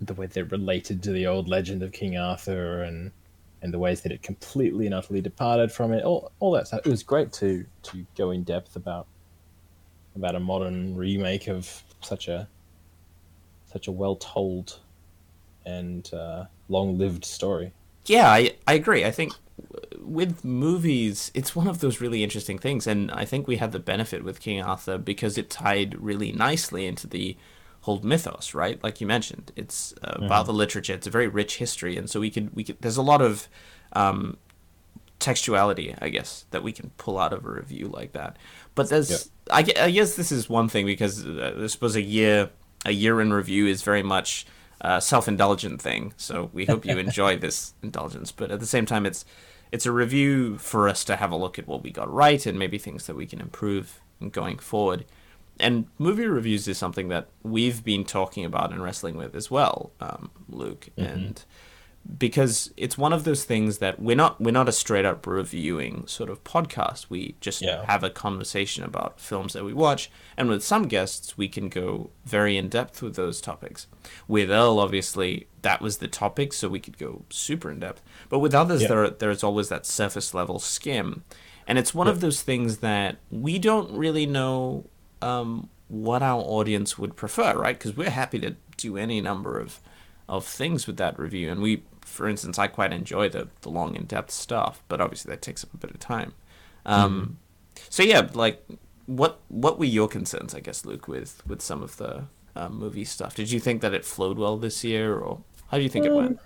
the 0.00 0.14
way 0.14 0.26
that 0.26 0.36
it 0.36 0.50
related 0.50 1.02
to 1.02 1.12
the 1.12 1.26
old 1.26 1.48
legend 1.48 1.82
of 1.82 1.92
King 1.92 2.16
Arthur 2.16 2.82
and 2.82 3.12
and 3.62 3.74
the 3.74 3.78
ways 3.78 4.00
that 4.00 4.12
it 4.12 4.22
completely 4.22 4.86
and 4.86 4.94
utterly 4.94 5.20
departed 5.20 5.70
from 5.70 5.92
it. 5.92 6.04
All 6.04 6.32
all 6.40 6.52
that 6.52 6.66
stuff. 6.66 6.80
It 6.84 6.90
was 6.90 7.02
great 7.02 7.32
to 7.34 7.64
to 7.84 8.06
go 8.16 8.30
in 8.30 8.42
depth 8.42 8.76
about 8.76 9.06
about 10.16 10.34
a 10.34 10.40
modern 10.40 10.96
remake 10.96 11.48
of 11.48 11.82
such 12.00 12.28
a 12.28 12.48
such 13.66 13.86
a 13.86 13.92
well 13.92 14.16
told 14.16 14.80
and 15.66 16.12
uh, 16.14 16.44
long 16.68 16.98
lived 16.98 17.24
story. 17.24 17.72
Yeah, 18.10 18.28
I, 18.28 18.56
I 18.66 18.74
agree. 18.74 19.04
I 19.04 19.12
think 19.12 19.32
with 20.00 20.44
movies, 20.44 21.30
it's 21.32 21.54
one 21.54 21.68
of 21.68 21.78
those 21.78 22.00
really 22.00 22.24
interesting 22.24 22.58
things, 22.58 22.88
and 22.88 23.10
I 23.12 23.24
think 23.24 23.46
we 23.46 23.58
had 23.58 23.70
the 23.70 23.78
benefit 23.78 24.24
with 24.24 24.40
King 24.40 24.60
Arthur 24.60 24.98
because 24.98 25.38
it 25.38 25.48
tied 25.48 25.94
really 26.00 26.32
nicely 26.32 26.86
into 26.86 27.06
the 27.06 27.36
whole 27.82 28.00
mythos, 28.02 28.52
right? 28.52 28.82
Like 28.82 29.00
you 29.00 29.06
mentioned, 29.06 29.52
it's 29.54 29.94
uh, 30.02 30.14
about 30.16 30.46
the 30.46 30.52
literature. 30.52 30.94
It's 30.94 31.06
a 31.06 31.10
very 31.10 31.28
rich 31.28 31.58
history, 31.58 31.96
and 31.96 32.10
so 32.10 32.18
we 32.18 32.30
could 32.30 32.54
we 32.54 32.64
could. 32.64 32.78
There's 32.80 32.96
a 32.96 33.02
lot 33.02 33.22
of 33.22 33.48
um, 33.92 34.38
textuality, 35.20 35.96
I 36.02 36.08
guess, 36.08 36.46
that 36.50 36.64
we 36.64 36.72
can 36.72 36.90
pull 36.96 37.16
out 37.16 37.32
of 37.32 37.44
a 37.44 37.50
review 37.50 37.86
like 37.86 38.12
that. 38.12 38.38
But 38.74 38.88
there's, 38.88 39.10
Yeah. 39.10 39.18
I, 39.52 39.58
I 39.86 39.90
guess 39.92 40.16
this 40.16 40.32
is 40.32 40.48
one 40.48 40.68
thing 40.68 40.84
because 40.84 41.24
uh, 41.24 41.60
I 41.62 41.66
suppose 41.68 41.94
a 41.94 42.02
year 42.02 42.50
a 42.84 42.92
year 42.92 43.20
in 43.20 43.32
review 43.32 43.66
is 43.66 43.82
very 43.82 44.02
much 44.02 44.46
a 44.80 45.00
self-indulgent 45.00 45.80
thing. 45.80 46.14
So 46.16 46.50
we 46.52 46.66
hope 46.66 46.84
you 46.84 46.98
enjoy 46.98 47.36
this 47.36 47.74
indulgence, 47.82 48.32
but 48.32 48.50
at 48.50 48.60
the 48.60 48.66
same 48.66 48.86
time, 48.86 49.06
it's 49.06 49.24
it's 49.72 49.86
a 49.86 49.92
review 49.92 50.58
for 50.58 50.88
us 50.88 51.04
to 51.04 51.16
have 51.16 51.30
a 51.30 51.36
look 51.36 51.58
at 51.58 51.68
what 51.68 51.82
we 51.82 51.90
got 51.90 52.12
right 52.12 52.44
and 52.44 52.58
maybe 52.58 52.76
things 52.76 53.06
that 53.06 53.14
we 53.14 53.26
can 53.26 53.40
improve 53.40 54.00
going 54.32 54.58
forward. 54.58 55.04
And 55.60 55.86
movie 55.98 56.26
reviews 56.26 56.66
is 56.66 56.78
something 56.78 57.08
that 57.08 57.28
we've 57.42 57.84
been 57.84 58.04
talking 58.04 58.44
about 58.44 58.72
and 58.72 58.82
wrestling 58.82 59.16
with 59.16 59.34
as 59.36 59.50
well, 59.50 59.92
um, 60.00 60.30
Luke. 60.48 60.88
And 60.96 61.44
because 62.18 62.72
it's 62.76 62.96
one 62.96 63.12
of 63.12 63.24
those 63.24 63.44
things 63.44 63.78
that 63.78 64.00
we're 64.00 64.16
not 64.16 64.40
we're 64.40 64.50
not 64.50 64.68
a 64.68 64.72
straight 64.72 65.04
up 65.04 65.26
reviewing 65.26 66.06
sort 66.06 66.30
of 66.30 66.42
podcast. 66.44 67.06
We 67.08 67.36
just 67.40 67.62
Yeah. 67.62 67.84
have 67.86 68.02
a 68.02 68.10
conversation 68.10 68.84
about 68.84 69.20
films 69.20 69.52
that 69.52 69.64
we 69.64 69.72
watch, 69.74 70.10
and 70.36 70.48
with 70.48 70.64
some 70.64 70.88
guests 70.88 71.36
we 71.36 71.48
can 71.48 71.68
go 71.68 72.10
very 72.24 72.56
in 72.56 72.68
depth 72.68 73.02
with 73.02 73.16
those 73.16 73.40
topics. 73.40 73.86
With 74.26 74.50
Earl, 74.50 74.78
obviously, 74.80 75.46
that 75.62 75.82
was 75.82 75.98
the 75.98 76.08
topic, 76.08 76.52
so 76.52 76.68
we 76.68 76.80
could 76.80 76.98
go 76.98 77.22
super 77.30 77.70
in 77.70 77.80
depth. 77.80 78.02
But 78.28 78.38
with 78.38 78.54
others, 78.54 78.82
Yeah. 78.82 78.88
there 78.88 79.10
there's 79.10 79.44
always 79.44 79.68
that 79.68 79.84
surface 79.86 80.32
level 80.32 80.58
skim, 80.58 81.22
and 81.66 81.78
it's 81.78 81.94
one 81.94 82.08
of 82.08 82.20
those 82.20 82.40
things 82.42 82.78
that 82.78 83.18
we 83.30 83.58
don't 83.58 83.92
really 83.92 84.26
know 84.26 84.84
um, 85.22 85.68
what 85.88 86.22
our 86.22 86.40
audience 86.40 86.96
would 86.96 87.14
prefer, 87.14 87.52
right? 87.54 87.78
Because 87.78 87.94
we're 87.94 88.08
happy 88.08 88.38
to 88.38 88.56
do 88.78 88.96
any 88.96 89.20
number 89.20 89.58
of 89.60 89.80
of 90.30 90.46
things 90.46 90.86
with 90.86 90.96
that 90.96 91.18
review, 91.18 91.50
and 91.50 91.60
we, 91.60 91.82
for 92.02 92.28
instance, 92.28 92.58
I 92.58 92.66
quite 92.66 92.92
enjoy 92.92 93.28
the 93.28 93.48
the 93.62 93.70
long 93.70 93.96
in 93.96 94.04
depth 94.04 94.30
stuff, 94.30 94.82
but 94.88 95.00
obviously 95.00 95.30
that 95.30 95.42
takes 95.42 95.64
up 95.64 95.72
a 95.74 95.76
bit 95.76 95.90
of 95.90 95.98
time. 96.00 96.34
Um, 96.86 97.38
So 97.88 98.02
yeah, 98.02 98.28
like 98.34 98.64
what 99.06 99.40
what 99.48 99.78
were 99.78 99.84
your 99.84 100.08
concerns, 100.08 100.54
I 100.54 100.60
guess, 100.60 100.84
Luke, 100.84 101.08
with 101.08 101.42
with 101.46 101.60
some 101.62 101.82
of 101.82 101.96
the 101.96 102.24
uh, 102.56 102.68
movie 102.68 103.04
stuff? 103.04 103.34
Did 103.34 103.50
you 103.50 103.60
think 103.60 103.80
that 103.82 103.94
it 103.94 104.04
flowed 104.04 104.38
well 104.38 104.56
this 104.56 104.84
year, 104.84 105.18
or 105.18 105.40
how 105.68 105.76
do 105.78 105.82
you 105.82 105.88
think 105.88 106.04
it 106.06 106.12
went? 106.12 106.38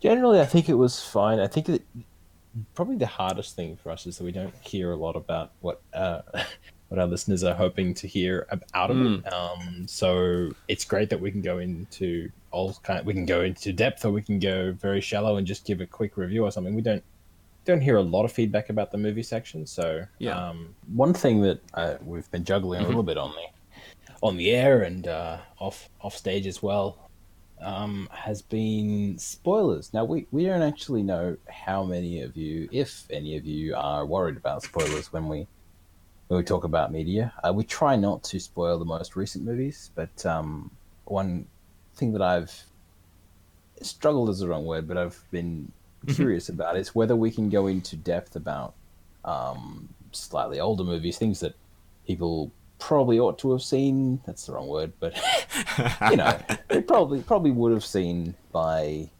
Generally, 0.00 0.40
I 0.40 0.46
think 0.46 0.68
it 0.68 0.74
was 0.74 1.00
fine. 1.02 1.38
I 1.38 1.46
think 1.46 1.66
that 1.66 1.82
probably 2.74 2.96
the 2.96 3.06
hardest 3.06 3.56
thing 3.56 3.76
for 3.76 3.90
us 3.90 4.06
is 4.06 4.18
that 4.18 4.24
we 4.24 4.32
don't 4.32 4.54
hear 4.60 4.90
a 4.90 4.96
lot 4.96 5.16
about 5.16 5.52
what 5.60 5.80
uh, 5.94 6.22
what 6.92 6.98
our 6.98 7.06
listeners 7.06 7.42
are 7.42 7.54
hoping 7.54 7.94
to 7.94 8.06
hear 8.06 8.46
out 8.74 8.90
of 8.90 8.98
it. 9.00 9.32
Um, 9.32 9.86
so 9.88 10.50
it's 10.68 10.84
great 10.84 11.08
that 11.08 11.18
we 11.18 11.30
can 11.30 11.40
go 11.40 11.56
into 11.56 12.30
all 12.50 12.74
kind. 12.82 13.06
We 13.06 13.14
can 13.14 13.24
go 13.24 13.40
into 13.40 13.72
depth, 13.72 14.04
or 14.04 14.10
we 14.10 14.20
can 14.20 14.38
go 14.38 14.72
very 14.72 15.00
shallow 15.00 15.38
and 15.38 15.46
just 15.46 15.64
give 15.64 15.80
a 15.80 15.86
quick 15.86 16.18
review 16.18 16.44
or 16.44 16.52
something. 16.52 16.74
We 16.74 16.82
don't 16.82 17.02
don't 17.64 17.80
hear 17.80 17.96
a 17.96 18.02
lot 18.02 18.24
of 18.26 18.32
feedback 18.32 18.68
about 18.68 18.90
the 18.90 18.98
movie 18.98 19.22
section. 19.22 19.66
So 19.66 20.04
Yeah. 20.18 20.36
um, 20.36 20.74
one 20.92 21.14
thing 21.14 21.40
that 21.40 21.60
uh, 21.72 21.94
we've 22.04 22.30
been 22.30 22.44
juggling 22.44 22.82
a 22.82 22.86
little 22.86 23.02
bit 23.02 23.16
on 23.16 23.30
the 23.30 23.46
on 24.22 24.36
the 24.36 24.50
air 24.50 24.82
and 24.82 25.08
uh, 25.08 25.38
off 25.58 25.88
off 26.02 26.14
stage 26.14 26.46
as 26.46 26.62
well 26.62 27.08
um, 27.62 28.06
has 28.12 28.42
been 28.42 29.16
spoilers. 29.16 29.94
Now 29.94 30.04
we, 30.04 30.26
we 30.30 30.44
don't 30.44 30.60
actually 30.60 31.02
know 31.02 31.38
how 31.48 31.84
many 31.84 32.20
of 32.20 32.36
you, 32.36 32.68
if 32.70 33.06
any 33.08 33.38
of 33.38 33.46
you, 33.46 33.74
are 33.76 34.04
worried 34.04 34.36
about 34.36 34.62
spoilers 34.62 35.10
when 35.10 35.26
we 35.26 35.46
when 36.32 36.38
we 36.38 36.44
talk 36.44 36.64
about 36.64 36.90
media. 36.90 37.30
Uh, 37.44 37.52
we 37.52 37.62
try 37.62 37.94
not 37.94 38.22
to 38.22 38.40
spoil 38.40 38.78
the 38.78 38.86
most 38.86 39.16
recent 39.16 39.44
movies, 39.44 39.90
but 39.94 40.24
um, 40.24 40.70
one 41.04 41.46
thing 41.96 42.10
that 42.14 42.22
I've 42.22 42.58
struggled 43.82 44.30
is 44.30 44.38
the 44.38 44.48
wrong 44.48 44.64
word, 44.64 44.88
but 44.88 44.96
I've 44.96 45.22
been 45.30 45.70
curious 46.06 46.48
about 46.48 46.78
is 46.78 46.94
whether 46.94 47.14
we 47.14 47.30
can 47.30 47.50
go 47.50 47.66
into 47.66 47.96
depth 47.96 48.34
about 48.34 48.72
um, 49.26 49.90
slightly 50.12 50.58
older 50.58 50.84
movies, 50.84 51.18
things 51.18 51.38
that 51.40 51.54
people 52.06 52.50
probably 52.78 53.18
ought 53.18 53.38
to 53.40 53.52
have 53.52 53.62
seen. 53.62 54.18
That's 54.24 54.46
the 54.46 54.54
wrong 54.54 54.68
word, 54.68 54.94
but 55.00 55.14
you 56.10 56.16
know, 56.16 56.40
they 56.68 56.80
probably 56.80 57.20
probably 57.20 57.50
would 57.50 57.72
have 57.72 57.84
seen 57.84 58.34
by 58.52 59.10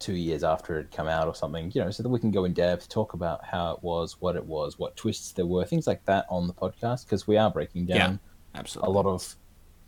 two 0.00 0.14
years 0.14 0.42
after 0.42 0.78
it 0.78 0.82
had 0.82 0.90
come 0.90 1.06
out 1.06 1.28
or 1.28 1.34
something. 1.34 1.70
You 1.74 1.84
know, 1.84 1.90
so 1.90 2.02
that 2.02 2.08
we 2.08 2.18
can 2.18 2.32
go 2.32 2.44
in 2.44 2.52
depth, 2.52 2.88
talk 2.88 3.12
about 3.12 3.44
how 3.44 3.72
it 3.72 3.82
was, 3.82 4.16
what 4.20 4.34
it 4.34 4.44
was, 4.44 4.78
what 4.78 4.96
twists 4.96 5.32
there 5.32 5.46
were, 5.46 5.64
things 5.64 5.86
like 5.86 6.04
that 6.06 6.26
on 6.28 6.48
the 6.48 6.54
podcast 6.54 7.04
because 7.04 7.26
we 7.26 7.36
are 7.36 7.50
breaking 7.50 7.86
down 7.86 8.18
Yeah, 8.54 8.62
a 8.82 8.90
lot 8.90 9.06
of 9.06 9.36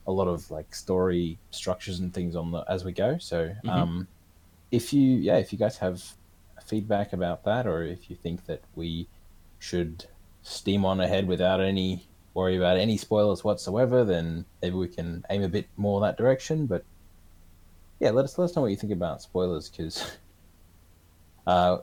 a 0.07 0.13
lot 0.13 0.29
of 0.29 0.51
like 0.51 0.75
story 0.75 1.39
structures 1.51 2.01
and 2.01 2.13
things 2.13 2.37
on 2.37 2.53
the 2.53 2.65
as 2.69 2.85
we 2.85 2.93
go. 2.93 3.19
So 3.19 3.55
um, 3.69 4.07
if 4.71 4.93
you 4.93 5.17
yeah, 5.17 5.39
if 5.39 5.53
you 5.53 5.59
guys 5.59 5.79
have 5.79 6.03
feedback 6.65 7.13
about 7.13 7.45
that, 7.45 7.67
or 7.67 7.83
if 7.83 8.11
you 8.11 8.17
think 8.17 8.47
that 8.47 8.63
we 8.75 9.09
should 9.59 10.05
steam 10.43 10.85
on 10.85 11.01
ahead 11.01 11.27
without 11.27 11.61
any 11.61 12.07
worry 12.35 12.57
about 12.57 12.79
any 12.79 12.97
spoilers 12.97 13.45
whatsoever, 13.45 14.05
then 14.05 14.45
maybe 14.61 14.77
we 14.77 14.89
can 14.89 15.25
aim 15.31 15.43
a 15.43 15.49
bit 15.49 15.69
more 15.77 16.01
that 16.01 16.17
direction. 16.17 16.67
But 16.67 16.85
yeah, 18.03 18.11
let 18.11 18.25
us 18.25 18.37
let 18.37 18.45
us 18.47 18.57
know 18.57 18.63
what 18.63 18.71
you 18.73 18.77
think 18.77 18.93
about 18.93 19.23
spoilers 19.23 19.69
because 19.71 20.17
uh, 21.47 21.79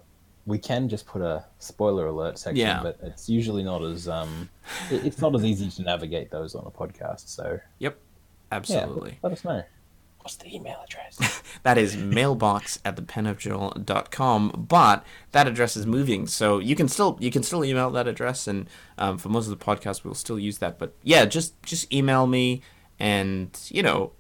we 0.45 0.57
can 0.57 0.89
just 0.89 1.05
put 1.07 1.21
a 1.21 1.45
spoiler 1.59 2.07
alert 2.07 2.37
section, 2.37 2.57
Yeah. 2.57 2.81
but 2.83 2.97
it's 3.03 3.29
usually 3.29 3.63
not 3.63 3.83
as 3.83 4.07
um, 4.07 4.49
it- 4.91 5.05
it's 5.05 5.19
not 5.21 5.33
as 5.35 5.43
easy 5.45 5.69
to 5.69 5.81
navigate 5.81 6.29
those 6.31 6.55
on 6.55 6.65
a 6.67 6.71
podcast. 6.71 7.27
So 7.29 7.59
Yep, 7.79 7.97
yeah, 7.99 8.55
absolutely. 8.57 9.11
let, 9.21 9.23
let 9.23 9.31
us 9.33 9.43
know. 9.45 9.63
What's 10.21 10.35
the 10.35 10.53
email 10.53 10.79
address? 10.83 11.41
That 11.63 11.77
is 11.77 11.95
mailbox 11.97 12.79
at 12.85 12.95
thepenofjoel.com, 12.97 14.65
but 14.69 15.05
that 15.31 15.47
address 15.47 15.75
is 15.77 15.85
moving, 15.85 16.27
so 16.27 16.59
you 16.59 16.75
can 16.75 16.87
still 16.87 17.17
you 17.19 17.31
can 17.31 17.43
still 17.43 17.63
email 17.65 17.89
that 17.91 18.07
address, 18.07 18.47
and 18.47 18.67
um, 18.97 19.17
for 19.17 19.29
most 19.29 19.47
of 19.49 19.57
the 19.57 19.63
podcast 19.65 20.03
we'll 20.03 20.13
still 20.13 20.39
use 20.39 20.57
that. 20.59 20.77
But 20.79 20.93
yeah, 21.03 21.25
just 21.25 21.61
just 21.63 21.91
email 21.93 22.27
me, 22.27 22.61
and 22.99 23.49
you 23.69 23.81
know, 23.83 24.11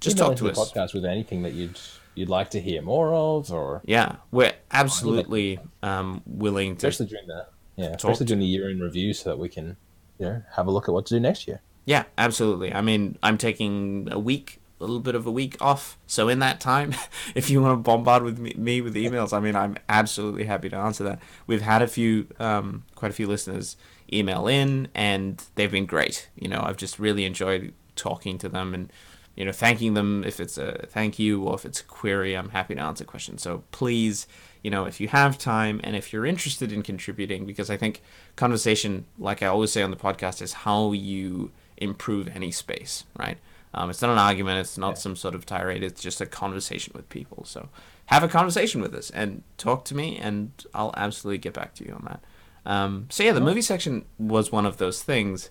just 0.00 0.16
Email 0.16 0.28
talk 0.30 0.38
to 0.38 0.44
the 0.44 0.50
us. 0.52 0.72
podcast 0.72 0.94
with 0.94 1.04
anything 1.04 1.42
that 1.42 1.52
you'd 1.54 1.78
you'd 2.14 2.28
like 2.28 2.50
to 2.50 2.60
hear 2.60 2.82
more 2.82 3.14
of, 3.14 3.52
or 3.52 3.80
Yeah, 3.84 4.16
we're 4.30 4.54
absolutely 4.70 5.60
um, 5.82 6.22
willing 6.26 6.76
to. 6.76 6.86
especially 6.88 7.06
during 7.06 7.26
the 7.28 7.46
yeah, 7.76 7.90
Talk 7.90 7.96
especially 8.10 8.26
during 8.26 8.40
the 8.40 8.46
year 8.46 8.68
in 8.70 8.80
review, 8.80 9.14
so 9.14 9.30
that 9.30 9.38
we 9.38 9.48
can 9.48 9.76
you 10.18 10.26
know 10.26 10.42
have 10.56 10.66
a 10.66 10.70
look 10.70 10.88
at 10.88 10.92
what 10.92 11.06
to 11.06 11.14
do 11.14 11.20
next 11.20 11.46
year. 11.46 11.60
Yeah, 11.84 12.04
absolutely. 12.18 12.72
I 12.74 12.80
mean, 12.82 13.16
I'm 13.22 13.38
taking 13.38 14.08
a 14.10 14.18
week, 14.18 14.60
a 14.78 14.84
little 14.84 15.00
bit 15.00 15.14
of 15.14 15.26
a 15.26 15.30
week 15.30 15.56
off. 15.60 15.96
So 16.06 16.28
in 16.28 16.38
that 16.40 16.60
time, 16.60 16.94
if 17.34 17.48
you 17.48 17.62
want 17.62 17.72
to 17.78 17.82
bombard 17.82 18.22
with 18.24 18.38
me, 18.38 18.52
me 18.58 18.80
with 18.82 18.94
emails, 18.94 19.32
I 19.32 19.40
mean, 19.40 19.56
I'm 19.56 19.76
absolutely 19.88 20.44
happy 20.44 20.68
to 20.68 20.76
answer 20.76 21.02
that. 21.04 21.18
We've 21.46 21.62
had 21.62 21.80
a 21.80 21.86
few, 21.86 22.26
um, 22.38 22.84
quite 22.94 23.10
a 23.10 23.14
few 23.14 23.26
listeners 23.26 23.76
email 24.12 24.46
in, 24.48 24.88
and 24.94 25.42
they've 25.54 25.70
been 25.70 25.86
great. 25.86 26.28
You 26.36 26.48
know, 26.48 26.60
I've 26.62 26.76
just 26.76 26.98
really 26.98 27.24
enjoyed 27.24 27.72
talking 27.96 28.36
to 28.38 28.48
them 28.50 28.74
and 28.74 28.92
you 29.38 29.44
know 29.44 29.52
thanking 29.52 29.94
them 29.94 30.24
if 30.24 30.40
it's 30.40 30.58
a 30.58 30.86
thank 30.88 31.18
you 31.18 31.44
or 31.44 31.54
if 31.54 31.64
it's 31.64 31.80
a 31.80 31.84
query. 31.84 32.36
I'm 32.36 32.50
happy 32.50 32.74
to 32.74 32.80
answer 32.80 33.04
questions. 33.04 33.42
So 33.42 33.62
please. 33.70 34.26
You 34.60 34.72
know, 34.72 34.86
if 34.86 35.00
you 35.00 35.06
have 35.06 35.38
time 35.38 35.80
and 35.84 35.94
if 35.94 36.12
you're 36.12 36.26
interested 36.26 36.72
in 36.72 36.82
contributing, 36.82 37.46
because 37.46 37.70
I 37.70 37.76
think 37.76 38.02
conversation, 38.34 39.04
like 39.16 39.40
I 39.40 39.46
always 39.46 39.70
say 39.70 39.82
on 39.82 39.92
the 39.92 39.96
podcast, 39.96 40.42
is 40.42 40.52
how 40.52 40.90
you 40.90 41.52
improve 41.76 42.26
any 42.34 42.50
space, 42.50 43.04
right? 43.16 43.38
Um, 43.72 43.88
it's 43.88 44.02
not 44.02 44.10
an 44.10 44.18
argument. 44.18 44.58
It's 44.58 44.76
not 44.76 44.98
some 44.98 45.14
sort 45.14 45.36
of 45.36 45.46
tirade. 45.46 45.84
It's 45.84 46.02
just 46.02 46.20
a 46.20 46.26
conversation 46.26 46.92
with 46.96 47.08
people. 47.08 47.44
So 47.44 47.68
have 48.06 48.24
a 48.24 48.28
conversation 48.28 48.80
with 48.80 48.94
us 48.94 49.10
and 49.10 49.44
talk 49.58 49.84
to 49.86 49.94
me, 49.94 50.18
and 50.18 50.50
I'll 50.74 50.94
absolutely 50.96 51.38
get 51.38 51.54
back 51.54 51.74
to 51.74 51.84
you 51.84 51.92
on 51.92 52.04
that. 52.06 52.20
Um, 52.66 53.06
so 53.10 53.22
yeah, 53.22 53.32
the 53.32 53.40
movie 53.40 53.62
section 53.62 54.04
was 54.18 54.50
one 54.50 54.66
of 54.66 54.78
those 54.78 55.02
things, 55.02 55.50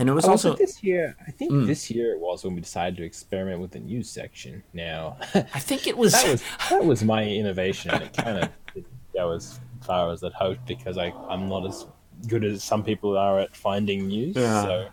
and 0.00 0.08
it 0.08 0.12
was 0.12 0.24
also 0.24 0.54
this 0.56 0.82
year? 0.82 1.14
I 1.26 1.30
think 1.30 1.52
Mm. 1.52 1.66
this 1.66 1.90
year 1.90 2.12
it 2.14 2.20
was 2.20 2.42
when 2.44 2.54
we 2.54 2.60
decided 2.60 2.96
to 2.96 3.04
experiment 3.04 3.60
with 3.60 3.70
the 3.72 3.80
news 3.80 4.08
section. 4.10 4.62
Now 4.72 5.16
I 5.34 5.60
think 5.60 5.86
it 5.86 5.96
was, 6.02 6.12
that 6.12 6.26
was 6.30 6.42
that 6.70 6.84
was 6.84 7.04
my 7.04 7.22
innovation, 7.24 7.90
it 8.02 8.12
kind 8.16 8.38
of 8.44 8.48
didn't 8.74 8.86
go 9.14 9.32
as 9.32 9.60
far 9.82 10.10
as 10.12 10.24
I'd 10.24 10.32
hoped 10.32 10.66
because 10.66 10.96
I 10.98 11.12
I'm 11.28 11.48
not 11.48 11.66
as 11.66 11.86
good 12.26 12.44
as 12.44 12.64
some 12.64 12.82
people 12.82 13.16
are 13.16 13.38
at 13.40 13.54
finding 13.54 14.08
news. 14.08 14.36
Yeah. 14.36 14.62
So 14.62 14.88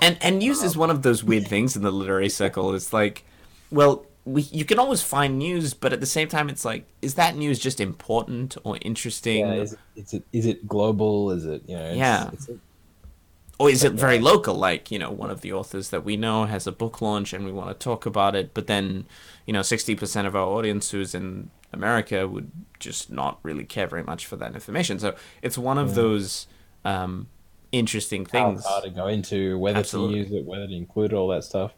and 0.00 0.16
and 0.20 0.38
news 0.38 0.62
is 0.62 0.76
one 0.76 0.90
of 0.90 1.02
those 1.02 1.22
weird 1.24 1.46
things 1.54 1.76
in 1.76 1.82
the 1.82 1.90
literary 1.92 2.28
circle. 2.28 2.74
It's 2.74 2.92
like, 2.92 3.24
well, 3.70 4.06
we 4.24 4.42
you 4.42 4.64
can 4.64 4.78
always 4.78 5.02
find 5.02 5.38
news, 5.38 5.74
but 5.74 5.92
at 5.92 6.00
the 6.00 6.06
same 6.06 6.28
time, 6.28 6.48
it's 6.48 6.64
like, 6.64 6.86
is 7.02 7.14
that 7.14 7.36
news 7.36 7.58
just 7.58 7.80
important 7.80 8.56
or 8.64 8.78
interesting? 8.82 9.40
yeah, 9.46 9.54
is 9.54 9.72
it, 9.72 9.78
is 9.96 10.12
it 10.14 10.22
is 10.32 10.46
it 10.46 10.68
global? 10.68 11.30
Is 11.32 11.44
it 11.44 11.62
you 11.68 11.76
know? 11.76 11.86
It's, 11.86 11.96
Yeah. 11.98 12.30
It's 12.32 12.48
a, 12.48 12.58
or 13.58 13.70
is 13.70 13.84
it 13.84 13.92
very 13.92 14.18
local 14.18 14.54
like 14.54 14.90
you 14.90 14.98
know 14.98 15.10
one 15.10 15.30
of 15.30 15.40
the 15.40 15.52
authors 15.52 15.90
that 15.90 16.04
we 16.04 16.16
know 16.16 16.44
has 16.46 16.66
a 16.66 16.72
book 16.72 17.00
launch 17.00 17.32
and 17.32 17.44
we 17.44 17.52
want 17.52 17.68
to 17.68 17.74
talk 17.74 18.06
about 18.06 18.34
it 18.34 18.54
but 18.54 18.66
then 18.66 19.04
you 19.46 19.52
know 19.52 19.60
60% 19.60 20.26
of 20.26 20.34
our 20.34 20.46
audience 20.46 20.90
who's 20.90 21.14
in 21.14 21.50
america 21.72 22.26
would 22.26 22.50
just 22.78 23.10
not 23.10 23.38
really 23.42 23.64
care 23.64 23.86
very 23.86 24.02
much 24.02 24.26
for 24.26 24.36
that 24.36 24.54
information 24.54 24.98
so 24.98 25.14
it's 25.42 25.58
one 25.58 25.78
of 25.78 25.94
those 25.94 26.46
um, 26.84 27.28
interesting 27.72 28.24
how 28.26 28.30
things 28.30 28.64
hard 28.64 28.84
to 28.84 28.90
go 28.90 29.06
into 29.08 29.58
whether 29.58 29.78
Absolutely. 29.78 30.14
to 30.14 30.20
use 30.20 30.32
it, 30.32 30.44
whether 30.44 30.66
to 30.66 30.74
include 30.74 31.12
all 31.12 31.28
that 31.28 31.42
stuff. 31.44 31.72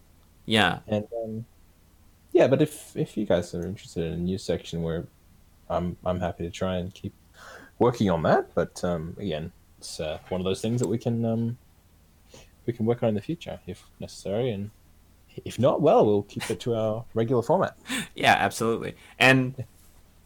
yeah 0.44 0.80
And 0.88 1.06
um, 1.22 1.46
yeah, 2.32 2.48
but 2.48 2.60
if 2.60 2.96
if 2.96 3.16
you 3.16 3.24
guys 3.24 3.54
are 3.54 3.64
interested 3.64 4.04
in 4.04 4.12
a 4.12 4.16
news 4.16 4.42
section, 4.42 4.82
where 4.82 5.06
I'm 5.70 5.96
I'm 6.04 6.20
happy 6.20 6.44
to 6.44 6.50
try 6.50 6.76
and 6.76 6.92
keep 6.92 7.14
working 7.78 8.10
on 8.10 8.22
that. 8.24 8.52
But 8.54 8.82
um, 8.82 9.16
again, 9.18 9.52
it's 9.78 10.00
uh, 10.00 10.18
one 10.28 10.40
of 10.40 10.44
those 10.44 10.60
things 10.60 10.80
that 10.80 10.88
we 10.88 10.98
can 10.98 11.24
um, 11.24 11.58
we 12.66 12.72
can 12.72 12.86
work 12.86 13.02
on 13.02 13.08
in 13.10 13.14
the 13.14 13.20
future 13.22 13.60
if 13.66 13.84
necessary, 14.00 14.50
and 14.50 14.70
if 15.44 15.58
not, 15.58 15.80
well, 15.80 16.06
we'll 16.06 16.22
keep 16.22 16.48
it 16.50 16.60
to 16.60 16.74
our 16.74 17.04
regular 17.14 17.42
format. 17.42 17.76
yeah 18.14 18.34
absolutely 18.38 18.94
and 19.18 19.64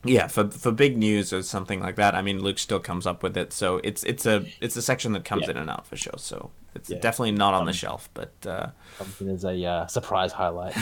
yeah 0.05 0.27
for 0.29 0.49
for 0.51 0.71
big 0.71 0.97
news 0.97 1.33
or 1.33 1.43
something 1.43 1.81
like 1.81 1.97
that 1.97 2.15
i 2.15 2.23
mean 2.23 2.41
luke 2.41 2.59
still 2.59 2.79
comes 2.79 3.05
up 3.05 3.21
with 3.23 3.37
it 3.37 3.53
so 3.53 3.81
it's 3.83 4.05
it's 4.05 4.25
a 4.27 4.45
it's 4.61 4.77
a 4.77 4.83
section 4.83 5.13
that 5.13 5.25
comes 5.25 5.43
Yeah. 5.43 5.51
in 5.53 5.57
and 5.57 5.69
out 5.69 5.87
for 5.89 5.97
sure 5.97 6.15
so 6.19 6.53
it's 6.75 6.89
Yeah. 6.89 6.99
definitely 7.01 7.33
not 7.33 7.53
on 7.55 7.65
the 7.67 7.73
shelf 7.73 8.09
but 8.15 8.33
uh 8.47 8.69
Something 8.99 9.29
as 9.31 9.45
a 9.45 9.65
uh, 9.65 9.87
surprise 9.89 10.33
highlight. 10.33 10.77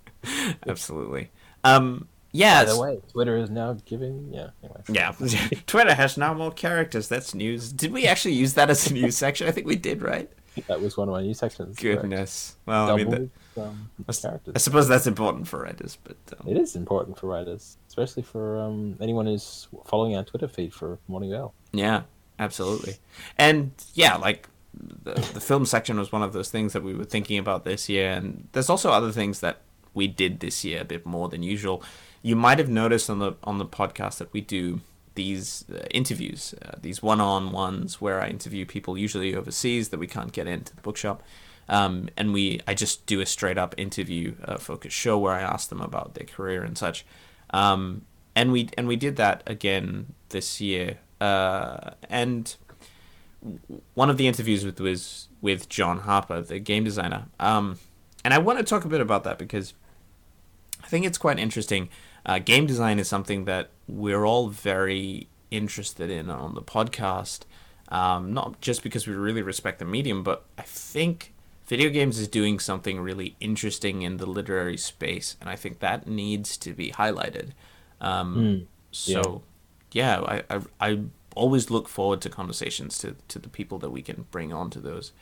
absolutely 0.68 1.30
um 1.64 2.08
yeah 2.32 2.64
By 2.64 2.72
the 2.72 2.80
way, 2.80 3.00
Twitter 3.12 3.36
is 3.38 3.48
now 3.50 3.76
giving 3.86 4.30
yeah. 4.32 4.50
Anyway. 4.62 4.80
Yeah, 4.90 5.12
Twitter 5.66 5.94
has 5.94 6.18
now 6.18 6.34
more 6.34 6.50
characters. 6.52 7.08
That's 7.08 7.34
news. 7.34 7.72
Did 7.72 7.92
we 7.94 8.06
actually 8.06 8.34
use 8.34 8.52
that 8.54 8.68
as 8.68 8.90
a 8.90 8.92
news 8.92 9.16
section? 9.16 9.48
I 9.48 9.52
think 9.52 9.66
we 9.66 9.76
did, 9.76 10.02
right? 10.02 10.28
That 10.66 10.80
was 10.80 10.96
one 10.96 11.08
of 11.08 11.12
my 11.12 11.22
new 11.22 11.34
sections. 11.34 11.76
Goodness. 11.76 12.56
Well, 12.66 12.90
I 12.90 12.96
mean, 12.96 13.10
that, 13.10 13.62
um, 13.62 13.90
I 14.08 14.58
suppose 14.58 14.88
that's 14.88 15.06
important 15.06 15.48
for 15.48 15.60
writers, 15.60 15.98
but 16.04 16.16
um, 16.40 16.48
It 16.48 16.56
is 16.56 16.76
important 16.76 17.18
for 17.18 17.26
writers, 17.28 17.76
especially 17.88 18.22
for 18.22 18.58
um, 18.58 18.96
anyone 19.00 19.26
who's 19.26 19.68
following 19.86 20.16
our 20.16 20.24
Twitter 20.24 20.48
feed 20.48 20.72
for 20.74 20.98
Morning 21.08 21.30
Bell. 21.30 21.54
yeah, 21.72 22.02
absolutely. 22.38 22.96
And 23.38 23.72
yeah, 23.94 24.16
like 24.16 24.48
the 24.74 25.14
the 25.14 25.40
film 25.40 25.64
section 25.66 25.98
was 25.98 26.12
one 26.12 26.22
of 26.22 26.32
those 26.32 26.50
things 26.50 26.72
that 26.72 26.82
we 26.82 26.94
were 26.94 27.04
thinking 27.04 27.38
about 27.38 27.64
this 27.64 27.88
year, 27.88 28.10
and 28.10 28.48
there's 28.52 28.68
also 28.70 28.90
other 28.90 29.12
things 29.12 29.40
that 29.40 29.62
we 29.94 30.06
did 30.06 30.40
this 30.40 30.64
year 30.64 30.82
a 30.82 30.84
bit 30.84 31.06
more 31.06 31.28
than 31.28 31.42
usual. 31.42 31.82
You 32.22 32.36
might 32.36 32.58
have 32.58 32.68
noticed 32.68 33.08
on 33.08 33.18
the 33.18 33.32
on 33.44 33.58
the 33.58 33.66
podcast 33.66 34.18
that 34.18 34.32
we 34.32 34.40
do 34.40 34.80
these 35.16 35.64
uh, 35.70 35.84
interviews, 35.90 36.54
uh, 36.64 36.76
these 36.80 37.02
one-on-ones 37.02 38.00
where 38.00 38.22
I 38.22 38.28
interview 38.28 38.64
people 38.64 38.96
usually 38.96 39.34
overseas 39.34 39.88
that 39.88 39.98
we 39.98 40.06
can't 40.06 40.32
get 40.32 40.46
into 40.46 40.74
the 40.74 40.82
bookshop. 40.82 41.22
Um, 41.68 42.08
and 42.16 42.32
we, 42.32 42.60
I 42.68 42.74
just 42.74 43.06
do 43.06 43.20
a 43.20 43.26
straight 43.26 43.58
up 43.58 43.74
interview 43.76 44.36
uh, 44.44 44.56
focus 44.58 44.92
show 44.92 45.18
where 45.18 45.34
I 45.34 45.40
ask 45.40 45.68
them 45.68 45.80
about 45.80 46.14
their 46.14 46.26
career 46.26 46.62
and 46.62 46.78
such. 46.78 47.04
Um, 47.50 48.02
and 48.36 48.52
we 48.52 48.68
and 48.78 48.86
we 48.86 48.96
did 48.96 49.16
that 49.16 49.42
again 49.46 50.14
this 50.28 50.60
year. 50.60 50.98
And 51.20 52.56
one 53.94 54.10
of 54.10 54.16
the 54.16 54.26
interviews 54.26 54.64
with, 54.64 54.80
was 54.80 55.28
with 55.40 55.68
John 55.68 56.00
Harper, 56.00 56.40
the 56.42 56.58
game 56.58 56.84
designer. 56.84 57.26
Um, 57.40 57.78
and 58.24 58.34
I 58.34 58.38
want 58.38 58.58
to 58.58 58.64
talk 58.64 58.84
a 58.84 58.88
bit 58.88 59.00
about 59.00 59.24
that 59.24 59.38
because 59.38 59.74
I 60.82 60.88
think 60.88 61.06
it's 61.06 61.18
quite 61.18 61.38
interesting. 61.38 61.88
Uh, 62.26 62.40
game 62.40 62.66
design 62.66 62.98
is 62.98 63.08
something 63.08 63.44
that 63.46 63.70
we're 63.88 64.24
all 64.24 64.48
very 64.48 65.28
interested 65.50 66.10
in 66.10 66.28
on 66.28 66.54
the 66.54 66.62
podcast. 66.62 67.40
Um, 67.88 68.34
not 68.34 68.60
just 68.60 68.82
because 68.82 69.06
we 69.06 69.14
really 69.14 69.42
respect 69.42 69.78
the 69.78 69.84
medium, 69.84 70.24
but 70.24 70.44
I 70.58 70.62
think 70.62 71.32
video 71.66 71.88
games 71.88 72.18
is 72.18 72.26
doing 72.26 72.58
something 72.58 72.98
really 73.00 73.36
interesting 73.38 74.02
in 74.02 74.16
the 74.16 74.26
literary 74.26 74.76
space, 74.76 75.36
and 75.40 75.48
I 75.48 75.54
think 75.54 75.78
that 75.78 76.08
needs 76.08 76.56
to 76.58 76.72
be 76.72 76.90
highlighted. 76.90 77.50
Um, 78.00 78.66
so, 78.90 79.42
yeah, 79.92 80.20
I, 80.20 80.42
I, 80.50 80.60
I 80.80 81.00
always 81.36 81.70
look 81.70 81.88
forward 81.88 82.20
to 82.22 82.28
conversations 82.28 82.98
to, 82.98 83.14
to 83.28 83.38
the 83.38 83.48
people 83.48 83.78
that 83.78 83.90
we 83.90 84.02
can 84.02 84.26
bring 84.32 84.52
onto 84.52 84.80
those 84.80 85.12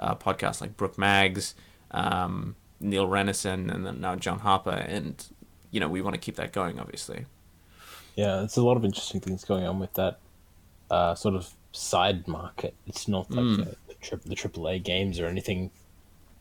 uh, 0.00 0.14
podcasts, 0.14 0.62
like 0.62 0.78
Brooke 0.78 0.96
Maggs, 0.96 1.54
um, 1.90 2.56
Neil 2.80 3.06
Renison, 3.06 3.70
and 3.70 3.84
then 3.84 4.00
now 4.00 4.16
John 4.16 4.38
Harper, 4.38 4.70
and 4.70 5.26
you 5.74 5.80
know 5.80 5.88
we 5.88 6.00
want 6.00 6.14
to 6.14 6.20
keep 6.20 6.36
that 6.36 6.52
going, 6.52 6.78
obviously. 6.78 7.26
Yeah, 8.14 8.36
there's 8.36 8.56
a 8.56 8.62
lot 8.62 8.76
of 8.76 8.84
interesting 8.84 9.20
things 9.20 9.44
going 9.44 9.66
on 9.66 9.80
with 9.80 9.92
that 9.94 10.20
uh, 10.88 11.16
sort 11.16 11.34
of 11.34 11.50
side 11.72 12.28
market. 12.28 12.74
It's 12.86 13.08
not 13.08 13.28
like 13.28 13.44
Mm. 13.44 13.56
the, 13.56 13.76
the, 13.88 13.94
tri- 14.00 14.18
the 14.24 14.36
AAA 14.36 14.84
games 14.84 15.18
or 15.18 15.26
anything. 15.26 15.72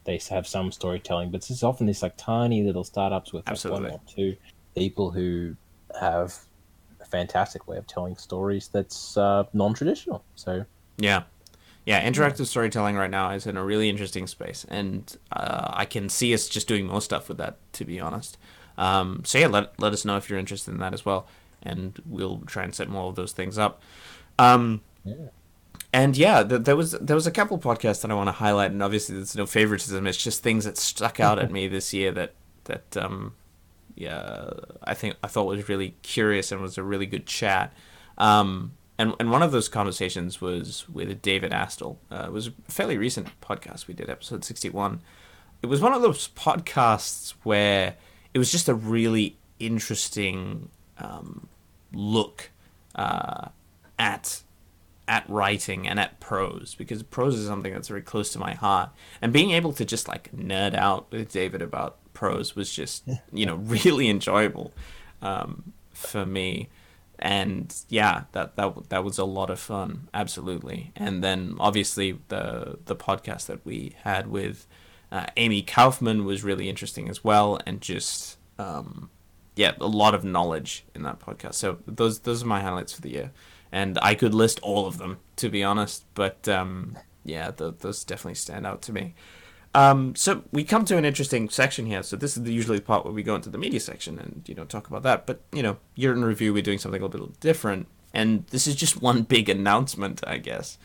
They 0.04 0.20
have 0.30 0.46
some 0.46 0.72
storytelling, 0.72 1.32
but 1.32 1.50
it's 1.50 1.64
often 1.64 1.88
these 1.88 2.04
like 2.04 2.16
tiny 2.16 2.62
little 2.62 2.84
startups 2.84 3.34
with 3.34 3.48
like 3.48 3.64
one 3.72 3.86
or 3.86 4.00
two 4.08 4.36
people 4.76 5.10
who 5.10 5.56
have 6.00 6.38
a 7.02 7.06
fantastic 7.06 7.68
way 7.68 7.78
of 7.78 7.88
telling 7.88 8.16
stories 8.18 8.68
that's 8.72 9.18
uh, 9.18 9.46
non-traditional. 9.54 10.24
So 10.36 10.66
Yeah. 10.98 11.24
Yeah, 11.86 12.08
interactive 12.08 12.46
storytelling 12.46 12.96
right 12.98 13.10
now 13.10 13.32
is 13.32 13.48
in 13.48 13.58
a 13.58 13.64
really 13.64 13.90
interesting 13.90 14.28
space, 14.28 14.66
and 14.70 15.18
uh, 15.34 15.70
I 15.74 15.84
can 15.86 16.08
see 16.08 16.34
us 16.34 16.48
just 16.48 16.66
doing 16.68 16.86
more 16.88 17.02
stuff 17.02 17.28
with 17.28 17.38
that, 17.40 17.58
to 17.74 17.84
be 17.84 18.00
honest. 18.00 18.38
Um, 18.78 19.22
so 19.26 19.38
yeah, 19.38 19.48
let 19.48 19.80
let 19.80 19.94
us 19.94 20.06
know 20.06 20.18
if 20.18 20.30
you're 20.30 20.40
interested 20.40 20.72
in 20.72 20.80
that 20.80 20.94
as 20.94 21.06
well, 21.06 21.28
and 21.62 22.02
we'll 22.06 22.40
try 22.46 22.64
and 22.64 22.74
set 22.74 22.90
more 22.90 23.10
of 23.10 23.16
those 23.16 23.32
things 23.32 23.58
up. 23.58 23.82
Um, 24.40 24.82
Yeah. 25.04 25.16
And 25.96 26.18
yeah, 26.18 26.42
th- 26.44 26.64
there 26.64 26.76
was 26.76 26.94
there 26.94 27.16
was 27.16 27.28
a 27.28 27.32
couple 27.32 27.60
podcasts 27.60 28.02
that 28.02 28.10
I 28.10 28.16
want 28.16 28.28
to 28.28 28.32
highlight, 28.34 28.72
and 28.72 28.82
obviously 28.82 29.16
there's 29.16 29.36
no 29.36 29.46
favoritism. 29.46 30.08
It's 30.08 30.18
just 30.18 30.42
things 30.42 30.66
that 30.66 30.78
stuck 30.78 31.20
out 31.20 31.38
at 31.38 31.52
me 31.58 31.68
this 31.68 31.94
year 31.94 32.12
that 32.14 32.34
that 32.64 32.98
um, 32.98 33.36
yeah, 33.96 34.50
I 34.84 34.96
think 34.96 35.18
I 35.22 35.28
thought 35.28 35.46
was 35.46 35.70
really 35.70 35.96
curious 36.02 36.52
and 36.52 36.62
was 36.62 36.80
a 36.80 36.84
really 36.84 37.06
good 37.06 37.28
chat. 37.28 37.74
Um, 38.18 38.72
and 38.98 39.14
and 39.20 39.30
one 39.30 39.44
of 39.44 39.52
those 39.52 39.70
conversations 39.70 40.42
was 40.42 40.90
with 40.90 41.22
David 41.22 41.52
Astle. 41.52 41.98
Uh, 42.10 42.24
it 42.26 42.32
was 42.32 42.48
a 42.48 42.54
fairly 42.70 42.98
recent 42.98 43.28
podcast 43.40 43.88
we 43.88 43.94
did, 43.94 44.10
episode 44.10 44.44
sixty 44.44 44.72
one. 44.72 45.00
It 45.62 45.68
was 45.68 45.80
one 45.80 45.94
of 45.94 46.02
those 46.02 46.28
podcasts 46.30 47.36
where 47.44 47.96
it 48.34 48.40
was 48.40 48.52
just 48.52 48.68
a 48.68 48.74
really 48.74 49.38
interesting 49.60 50.70
um, 50.98 51.48
look 51.94 52.52
uh, 52.96 53.50
at 53.98 54.42
at 55.06 55.30
writing 55.30 55.86
and 55.86 56.00
at 56.00 56.18
prose 56.22 56.76
because 56.78 57.04
prose 57.04 57.36
is 57.36 57.46
something 57.46 57.74
that's 57.74 57.90
very 57.90 58.02
close 58.02 58.32
to 58.32 58.40
my 58.40 58.54
heart. 58.54 58.90
And 59.22 59.34
being 59.34 59.52
able 59.52 59.74
to 59.74 59.84
just 59.84 60.08
like 60.08 60.32
nerd 60.34 60.74
out 60.74 61.12
with 61.12 61.32
david 61.32 61.62
about 61.62 61.98
prose 62.14 62.56
was 62.56 62.72
just 62.72 63.04
you 63.32 63.46
know 63.46 63.56
really 63.76 64.10
enjoyable 64.10 64.74
um, 65.22 65.74
for 65.92 66.26
me. 66.26 66.70
And 67.20 67.74
yeah 67.90 68.24
that, 68.32 68.56
that 68.56 68.90
that 68.90 69.04
was 69.04 69.18
a 69.18 69.26
lot 69.26 69.50
of 69.50 69.60
fun. 69.60 70.10
Absolutely. 70.14 70.92
And 70.96 71.24
then 71.24 71.56
obviously 71.60 72.20
the 72.30 72.80
the 72.86 72.96
podcast 72.96 73.48
that 73.48 73.66
we 73.66 73.96
had 74.04 74.28
with 74.28 74.68
uh, 75.14 75.28
amie 75.38 75.62
kaufman 75.62 76.26
was 76.26 76.44
really 76.44 76.68
interesting 76.68 77.08
as 77.08 77.24
well 77.24 77.58
and 77.66 77.80
just 77.80 78.38
um, 78.60 79.10
yeah 79.56 79.72
a 79.80 79.88
lot 79.88 80.14
of 80.14 80.26
knowledge 80.26 80.84
in 80.94 81.04
that 81.04 81.20
podcast 81.20 81.54
so 81.54 81.78
those 81.88 82.20
those 82.20 82.44
are 82.44 82.48
my 82.48 82.60
highlights 82.60 82.92
for 82.92 83.02
the 83.02 83.12
year 83.12 83.32
and 83.74 83.98
I 84.04 84.14
could 84.14 84.36
list 84.36 84.60
all 84.62 84.86
of 84.86 85.00
them 85.00 85.18
to 85.38 85.50
be 85.50 85.64
honest. 85.64 86.06
But 86.14 86.48
um, 86.48 86.98
yeah, 87.26 87.52
th- 87.52 87.76
those 87.80 88.04
definitely 88.06 88.36
stand 88.36 88.66
out 88.66 88.82
to 88.84 88.94
me. 88.94 89.16
Um, 89.76 90.16
so 90.16 90.44
we 90.52 90.64
come 90.64 90.86
to 90.86 90.98
an 90.98 91.04
interesting 91.04 91.50
section 91.50 91.88
here. 91.88 92.04
So 92.04 92.16
this 92.16 92.38
is 92.38 92.44
the, 92.44 92.54
usually 92.54 92.78
the 92.78 92.84
part 92.84 93.04
where 93.04 93.14
we 93.14 93.24
go 93.24 93.34
into 93.34 93.50
the 93.50 93.58
media 93.58 93.80
section 93.80 94.20
and 94.20 94.44
you 94.46 94.54
know 94.54 94.66
talk 94.66 94.88
about 94.88 95.02
that. 95.04 95.26
But 95.26 95.42
you 95.52 95.64
know, 95.64 95.78
year 95.96 96.14
in 96.14 96.24
review, 96.24 96.54
we're 96.54 96.62
doing 96.62 96.78
something 96.78 97.02
a 97.02 97.06
little 97.06 97.28
bit 97.28 97.40
different, 97.40 97.88
and 98.14 98.46
this 98.48 98.68
is 98.68 98.76
just 98.76 99.02
one 99.02 99.24
big 99.24 99.50
announcement, 99.50 100.24
I 100.26 100.38
guess. 100.38 100.78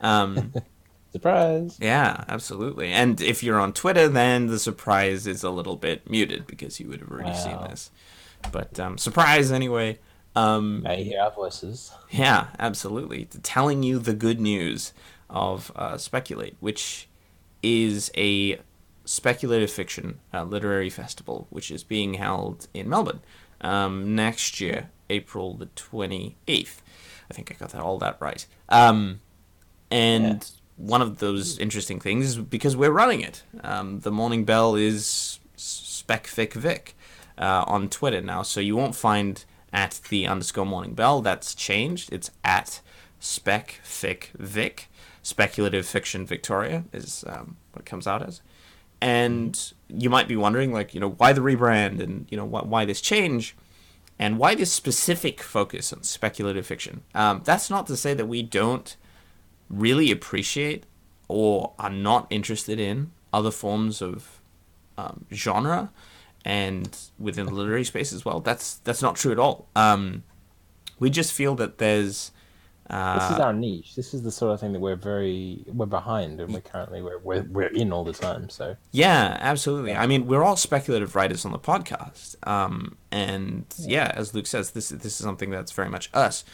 Um, 0.00 0.54
surprise! 1.12 1.78
Yeah, 1.80 2.24
absolutely. 2.28 2.92
And 2.92 3.20
if 3.20 3.42
you're 3.42 3.58
on 3.58 3.72
Twitter, 3.72 4.08
then 4.08 4.46
the 4.46 4.58
surprise 4.58 5.26
is 5.26 5.42
a 5.42 5.50
little 5.50 5.76
bit 5.76 6.08
muted 6.10 6.46
because 6.46 6.80
you 6.80 6.88
would 6.88 7.00
have 7.00 7.10
already 7.10 7.30
wow. 7.30 7.36
seen 7.36 7.58
this. 7.70 7.90
But 8.52 8.78
um, 8.78 8.98
surprise 8.98 9.50
anyway. 9.50 9.98
Um, 10.34 10.84
I 10.86 10.96
hear 10.96 11.22
our 11.22 11.30
voices. 11.30 11.92
Yeah, 12.10 12.48
absolutely. 12.58 13.24
Telling 13.42 13.82
you 13.82 13.98
the 13.98 14.12
good 14.12 14.38
news 14.38 14.92
of 15.30 15.72
uh, 15.74 15.96
Speculate, 15.96 16.56
which 16.60 17.08
is 17.62 18.10
a 18.16 18.60
speculative 19.06 19.70
fiction 19.70 20.20
uh, 20.34 20.44
literary 20.44 20.90
festival, 20.90 21.46
which 21.50 21.70
is 21.70 21.82
being 21.82 22.14
held 22.14 22.68
in 22.74 22.88
Melbourne 22.88 23.20
um, 23.62 24.14
next 24.14 24.60
year, 24.60 24.90
April 25.08 25.54
the 25.54 25.66
28th. 25.66 26.34
I 27.30 27.34
think 27.34 27.50
I 27.50 27.54
got 27.54 27.70
that 27.70 27.80
all 27.80 27.98
that 27.98 28.18
right. 28.20 28.46
Um, 28.68 29.20
and. 29.90 30.48
One 30.76 31.02
of 31.02 31.18
those 31.18 31.58
interesting 31.58 32.00
things 32.00 32.26
is 32.26 32.36
because 32.36 32.76
we're 32.76 32.90
running 32.90 33.20
it. 33.20 33.42
Um, 33.62 34.00
the 34.00 34.10
Morning 34.10 34.44
Bell 34.44 34.74
is 34.74 35.40
SpecFic 35.56 36.52
Vic 36.52 36.94
uh, 37.38 37.64
on 37.66 37.88
Twitter 37.88 38.20
now, 38.20 38.42
so 38.42 38.60
you 38.60 38.76
won't 38.76 38.94
find 38.94 39.44
at 39.72 40.00
the 40.08 40.26
underscore 40.26 40.66
morning 40.66 40.94
bell. 40.94 41.20
That's 41.20 41.54
changed. 41.54 42.12
It's 42.12 42.30
at 42.42 42.80
spec 43.20 43.80
fic 43.84 44.28
vic. 44.38 44.88
Speculative 45.22 45.86
fiction 45.86 46.24
Victoria 46.24 46.84
is 46.92 47.24
um, 47.26 47.56
what 47.72 47.80
it 47.80 47.86
comes 47.86 48.06
out 48.06 48.22
as. 48.22 48.40
And 49.00 49.72
you 49.88 50.08
might 50.08 50.28
be 50.28 50.36
wondering, 50.36 50.72
like, 50.72 50.94
you 50.94 51.00
know, 51.00 51.10
why 51.10 51.32
the 51.32 51.40
rebrand 51.40 52.00
and, 52.00 52.26
you 52.30 52.36
know, 52.36 52.44
why, 52.44 52.62
why 52.62 52.84
this 52.84 53.00
change 53.00 53.56
and 54.18 54.38
why 54.38 54.54
this 54.54 54.72
specific 54.72 55.42
focus 55.42 55.92
on 55.92 56.04
speculative 56.04 56.64
fiction. 56.64 57.02
Um, 57.14 57.42
that's 57.44 57.68
not 57.68 57.86
to 57.88 57.96
say 57.96 58.14
that 58.14 58.26
we 58.26 58.42
don't 58.42 58.96
really 59.68 60.10
appreciate 60.10 60.84
or 61.28 61.72
are 61.78 61.90
not 61.90 62.26
interested 62.30 62.78
in 62.78 63.10
other 63.32 63.50
forms 63.50 64.00
of 64.00 64.40
um, 64.96 65.26
genre 65.32 65.90
and 66.44 66.96
within 67.18 67.46
the 67.46 67.52
literary 67.52 67.84
space 67.84 68.12
as 68.12 68.24
well. 68.24 68.40
That's 68.40 68.76
that's 68.76 69.02
not 69.02 69.16
true 69.16 69.32
at 69.32 69.38
all. 69.38 69.68
Um, 69.74 70.22
we 70.98 71.10
just 71.10 71.32
feel 71.32 71.54
that 71.56 71.78
there's. 71.78 72.30
Uh, 72.88 73.18
this 73.18 73.36
is 73.36 73.40
our 73.40 73.52
niche. 73.52 73.96
This 73.96 74.14
is 74.14 74.22
the 74.22 74.30
sort 74.30 74.54
of 74.54 74.60
thing 74.60 74.72
that 74.72 74.78
we're 74.78 74.94
very 74.94 75.64
we're 75.66 75.86
behind, 75.86 76.40
and 76.40 76.54
we're 76.54 76.60
currently 76.60 77.02
we're 77.02 77.18
we're, 77.18 77.42
we're 77.42 77.66
in 77.66 77.92
all 77.92 78.04
the 78.04 78.12
time. 78.12 78.48
So 78.48 78.76
yeah, 78.92 79.36
absolutely. 79.40 79.96
I 79.96 80.06
mean, 80.06 80.28
we're 80.28 80.44
all 80.44 80.56
speculative 80.56 81.16
writers 81.16 81.44
on 81.44 81.50
the 81.50 81.58
podcast, 81.58 82.36
um, 82.48 82.96
and 83.10 83.64
yeah, 83.80 84.12
as 84.14 84.34
Luke 84.34 84.46
says, 84.46 84.70
this 84.70 84.90
this 84.90 85.04
is 85.04 85.16
something 85.16 85.50
that's 85.50 85.72
very 85.72 85.88
much 85.88 86.10
us, 86.14 86.44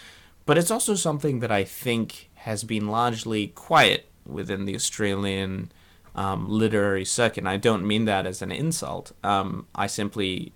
but 0.46 0.56
it's 0.56 0.70
also 0.70 0.94
something 0.94 1.40
that 1.40 1.52
I 1.52 1.64
think 1.64 2.30
has 2.42 2.64
been 2.64 2.88
largely 2.88 3.48
quiet 3.48 4.08
within 4.26 4.64
the 4.64 4.74
Australian 4.74 5.70
um, 6.14 6.48
literary 6.48 7.04
circuit. 7.04 7.38
And 7.38 7.48
I 7.48 7.56
don't 7.56 7.86
mean 7.86 8.04
that 8.06 8.26
as 8.26 8.42
an 8.42 8.52
insult. 8.52 9.12
Um, 9.22 9.66
I 9.74 9.86
simply 9.86 10.52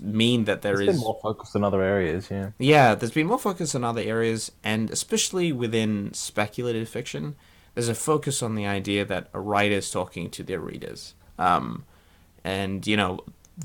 mean 0.00 0.44
that 0.44 0.62
there 0.62 0.76
there's 0.76 0.88
is 0.88 0.94
been 0.96 1.04
more 1.04 1.18
focus 1.22 1.54
in 1.54 1.64
other 1.64 1.82
areas. 1.82 2.28
Yeah. 2.30 2.50
Yeah, 2.58 2.94
there's 2.94 3.12
been 3.12 3.26
more 3.26 3.38
focus 3.38 3.74
in 3.74 3.84
other 3.84 4.00
areas, 4.00 4.52
and 4.64 4.90
especially 4.90 5.52
within 5.52 6.14
speculative 6.14 6.88
fiction, 6.88 7.36
there's 7.74 7.88
a 7.88 7.94
focus 7.94 8.42
on 8.42 8.54
the 8.54 8.66
idea 8.66 9.04
that 9.04 9.28
a 9.34 9.40
writer 9.40 9.74
is 9.74 9.90
talking 9.90 10.30
to 10.30 10.42
their 10.42 10.60
readers. 10.60 11.14
Um, 11.38 11.84
and 12.42 12.86
you 12.86 12.96
know 12.96 13.20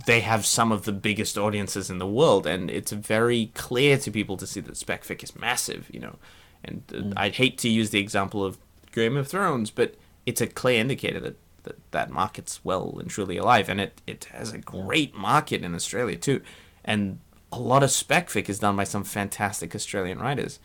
they 0.06 0.22
have 0.22 0.46
some 0.46 0.72
of 0.72 0.86
the 0.86 0.92
biggest 0.92 1.38
audiences 1.38 1.90
in 1.90 2.00
the 2.00 2.08
world, 2.08 2.48
and 2.48 2.70
it's 2.72 2.92
very 2.92 3.52
clear 3.54 3.98
to 4.00 4.12
people 4.12 4.36
to 4.38 4.48
see 4.48 4.60
that 4.62 4.78
spec 4.78 5.04
fic 5.04 5.24
is 5.24 5.36
massive. 5.36 5.88
You 5.92 6.00
know, 6.02 6.16
and 6.64 6.84
uh, 6.92 6.98
mm. 6.98 7.14
I'd 7.18 7.36
hate 7.36 7.58
to 7.60 7.70
use 7.70 7.90
the 7.90 8.00
example 8.00 8.44
of 8.44 8.58
Game 8.92 9.18
of 9.18 9.28
Thrones, 9.28 9.72
but 9.72 9.96
it's 10.26 10.42
a 10.42 10.48
clear 10.48 10.80
indicator 10.80 11.20
that, 11.20 11.38
that 11.64 11.92
that 11.92 12.10
market's 12.10 12.64
well 12.64 12.98
and 13.00 13.10
truly 13.10 13.38
alive, 13.38 13.70
and 13.70 13.82
it, 13.82 14.02
it 14.06 14.26
has 14.32 14.52
a 14.52 14.58
great 14.58 15.16
market 15.16 15.64
in 15.64 15.76
Australia 15.76 16.18
too, 16.18 16.42
and 16.84 17.20
a 17.52 17.60
lot 17.60 17.84
of 17.84 17.92
spec 17.92 18.30
fic 18.30 18.50
is 18.50 18.60
done 18.60 18.76
by 18.76 18.86
some 18.86 19.04
fantastic 19.04 19.76
Australian 19.76 20.20
writers. 20.20 20.60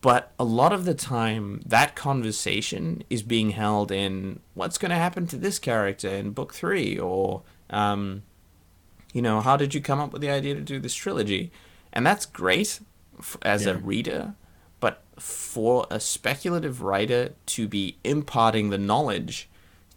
But 0.00 0.32
a 0.38 0.44
lot 0.44 0.72
of 0.72 0.86
the 0.86 0.94
time, 0.94 1.60
that 1.66 1.94
conversation 1.94 3.04
is 3.10 3.22
being 3.22 3.50
held 3.50 3.92
in 3.92 4.40
what's 4.54 4.78
going 4.78 4.90
to 4.90 4.96
happen 4.96 5.26
to 5.26 5.36
this 5.36 5.58
character 5.58 6.08
in 6.08 6.30
book 6.30 6.54
three, 6.54 6.98
or, 6.98 7.42
um, 7.68 8.22
you 9.12 9.20
know, 9.20 9.42
how 9.42 9.58
did 9.58 9.74
you 9.74 9.82
come 9.82 10.00
up 10.00 10.12
with 10.12 10.22
the 10.22 10.30
idea 10.30 10.54
to 10.54 10.62
do 10.62 10.78
this 10.78 10.94
trilogy? 10.94 11.52
And 11.92 12.06
that's 12.06 12.24
great 12.24 12.80
as 13.42 13.66
yeah. 13.66 13.72
a 13.72 13.76
reader, 13.76 14.34
for 15.20 15.86
a 15.90 16.00
speculative 16.00 16.82
writer 16.82 17.34
to 17.46 17.68
be 17.68 17.96
imparting 18.04 18.70
the 18.70 18.78
knowledge 18.78 19.48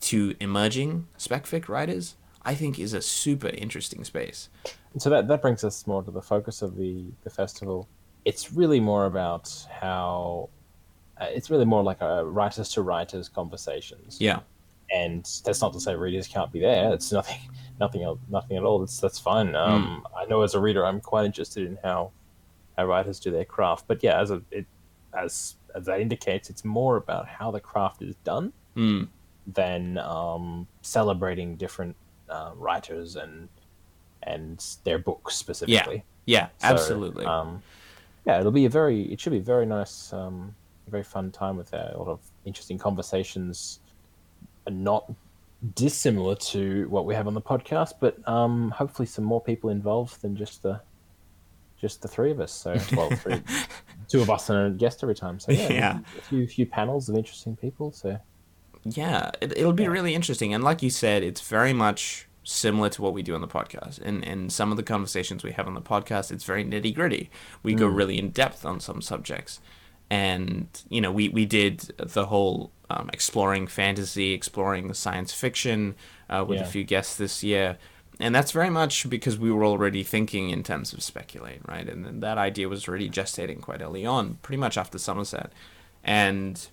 to 0.02 0.36
emerging 0.40 1.08
specfic 1.18 1.70
writers, 1.70 2.16
I 2.44 2.56
think 2.56 2.78
is 2.78 2.94
a 2.94 3.02
super 3.02 3.48
interesting 3.48 4.04
space. 4.04 4.50
So 4.98 5.10
that 5.10 5.28
that 5.28 5.42
brings 5.42 5.64
us 5.64 5.88
more 5.88 6.04
to 6.04 6.12
the 6.12 6.22
focus 6.22 6.62
of 6.62 6.76
the 6.76 7.06
the 7.24 7.30
festival. 7.30 7.88
It's 8.26 8.54
really 8.54 8.80
more 8.80 9.06
about 9.06 9.52
how 9.70 10.50
uh, 11.20 11.28
it's 11.30 11.50
really 11.50 11.66
more 11.66 11.84
like 11.84 12.02
a 12.02 12.26
writers 12.26 12.70
to 12.74 12.82
writers 12.82 13.30
conversations. 13.30 14.18
Yeah. 14.20 14.40
And 14.94 15.24
that's 15.46 15.62
not 15.62 15.74
to 15.74 15.80
say 15.80 15.96
readers 15.96 16.28
can't 16.28 16.52
be 16.52 16.60
there. 16.60 16.94
It's 16.94 17.12
nothing, 17.12 17.40
nothing, 17.80 18.20
nothing 18.30 18.58
at 18.58 18.64
all. 18.64 18.80
That's 18.80 19.00
that's 19.00 19.20
fine. 19.20 19.56
Um, 19.56 20.04
mm. 20.06 20.22
I 20.22 20.26
know 20.26 20.42
as 20.42 20.54
a 20.54 20.60
reader, 20.60 20.86
I'm 20.86 21.00
quite 21.00 21.26
interested 21.26 21.66
in 21.66 21.80
how 21.84 22.12
how 22.78 22.86
writers 22.86 23.20
do 23.20 23.32
their 23.32 23.46
craft. 23.46 23.86
But 23.88 24.04
yeah, 24.04 24.20
as 24.20 24.32
a, 24.32 24.42
it, 24.52 24.66
as 25.18 25.56
as 25.76 25.86
that 25.86 26.00
indicates, 26.00 26.50
it's 26.50 26.64
more 26.64 26.98
about 26.98 27.28
how 27.28 27.52
the 27.52 27.60
craft 27.60 28.02
is 28.02 28.16
done 28.24 28.54
mm. 28.76 29.08
than 29.48 29.98
um, 29.98 30.68
celebrating 30.82 31.56
different 31.56 31.96
uh, 32.30 32.52
writers 32.56 33.16
and 33.16 33.50
and 34.24 34.64
their 34.84 35.00
books 35.00 35.36
specifically. 35.36 36.04
Yeah, 36.26 36.48
yeah, 36.62 36.70
so, 36.70 36.74
absolutely. 36.74 37.26
Um, 37.26 37.62
yeah, 38.26 38.40
it'll 38.40 38.52
be 38.52 38.66
a 38.66 38.70
very 38.70 39.04
it 39.12 39.20
should 39.20 39.32
be 39.32 39.40
a 39.40 39.42
very 39.42 39.66
nice, 39.66 40.14
um, 40.14 40.56
very 40.88 41.04
fun 41.04 41.32
time 41.32 41.58
with 41.58 41.74
a 41.74 41.94
lot 41.98 42.08
of 42.08 42.20
interesting 42.46 42.78
conversations, 42.78 43.80
not 44.70 45.12
dissimilar 45.76 46.36
to 46.36 46.88
what 46.90 47.06
we 47.06 47.16
have 47.16 47.28
on 47.28 47.34
the 47.34 47.42
podcast, 47.42 47.94
but 48.00 48.26
um, 48.28 48.72
hopefully 48.72 49.06
some 49.06 49.24
more 49.24 49.42
people 49.42 49.70
involved 49.70 50.22
than 50.22 50.36
just 50.36 50.64
the 50.64 50.80
just 51.84 52.02
the 52.02 52.08
three 52.08 52.32
of 52.32 52.40
us. 52.40 52.54
So, 52.54 52.78
well, 52.96 53.10
three, 53.12 53.44
two 54.08 54.22
of 54.22 54.30
us 54.30 54.50
and 54.50 54.68
a 54.68 54.70
guest 54.72 55.04
every 55.04 55.16
time. 55.16 55.38
So, 55.38 55.52
yeah, 55.52 55.72
yeah. 55.72 56.00
a 56.18 56.22
few, 56.22 56.48
few 56.48 56.66
panels 56.66 57.10
of 57.10 57.16
interesting 57.16 57.58
people. 57.58 57.92
So, 57.92 58.18
yeah, 58.86 59.32
it, 59.42 59.58
will 59.58 59.74
be 59.74 59.84
yeah. 59.84 59.90
really 59.90 60.16
interesting. 60.16 60.54
And 60.54 60.64
like 60.64 60.82
you 60.82 60.90
said, 60.90 61.24
it's 61.24 61.42
very 61.42 61.74
much 61.74 62.28
similar 62.46 62.90
to 62.90 63.02
what 63.02 63.14
we 63.14 63.22
do 63.22 63.36
on 63.36 63.42
the 63.42 63.48
podcast. 63.48 64.02
And 64.02 64.26
and 64.26 64.52
some 64.52 64.72
of 64.72 64.78
the 64.78 64.84
conversations 64.84 65.44
we 65.44 65.52
have 65.52 65.68
on 65.68 65.74
the 65.74 65.82
podcast, 65.82 66.32
it's 66.32 66.46
very 66.46 66.64
nitty 66.64 66.96
gritty. 66.96 67.30
We 67.64 67.76
mm. 67.76 67.80
go 67.80 67.88
really 67.88 68.18
in 68.18 68.30
depth 68.30 68.66
on 68.66 68.80
some 68.80 69.02
subjects. 69.02 69.60
And 70.10 70.68
you 70.90 71.02
know, 71.02 71.12
we 71.12 71.28
we 71.28 71.46
did 71.46 71.80
the 71.98 72.28
whole 72.28 72.72
um, 72.90 73.10
exploring 73.12 73.68
fantasy, 73.68 74.32
exploring 74.32 74.88
the 74.88 74.96
science 74.96 75.34
fiction 75.34 75.96
uh, 76.30 76.46
with 76.48 76.60
yeah. 76.60 76.66
a 76.66 76.68
few 76.68 76.86
guests 76.86 77.18
this 77.18 77.44
year 77.44 77.78
and 78.20 78.34
that's 78.34 78.52
very 78.52 78.70
much 78.70 79.10
because 79.10 79.38
we 79.38 79.52
were 79.52 79.66
already 79.66 80.04
thinking 80.04 80.50
in 80.50 80.64
terms 80.64 80.94
of 80.94 81.02
speculate, 81.02 81.62
right? 81.68 81.88
And 81.88 82.22
that 82.22 82.38
idea 82.38 82.70
was 82.70 82.88
already 82.88 83.10
gestating 83.10 83.62
quite 83.62 83.82
early 83.82 84.06
on, 84.06 84.38
pretty 84.42 84.60
much 84.60 84.78
after 84.78 84.98
Somerset. 84.98 85.52
And 86.04 86.68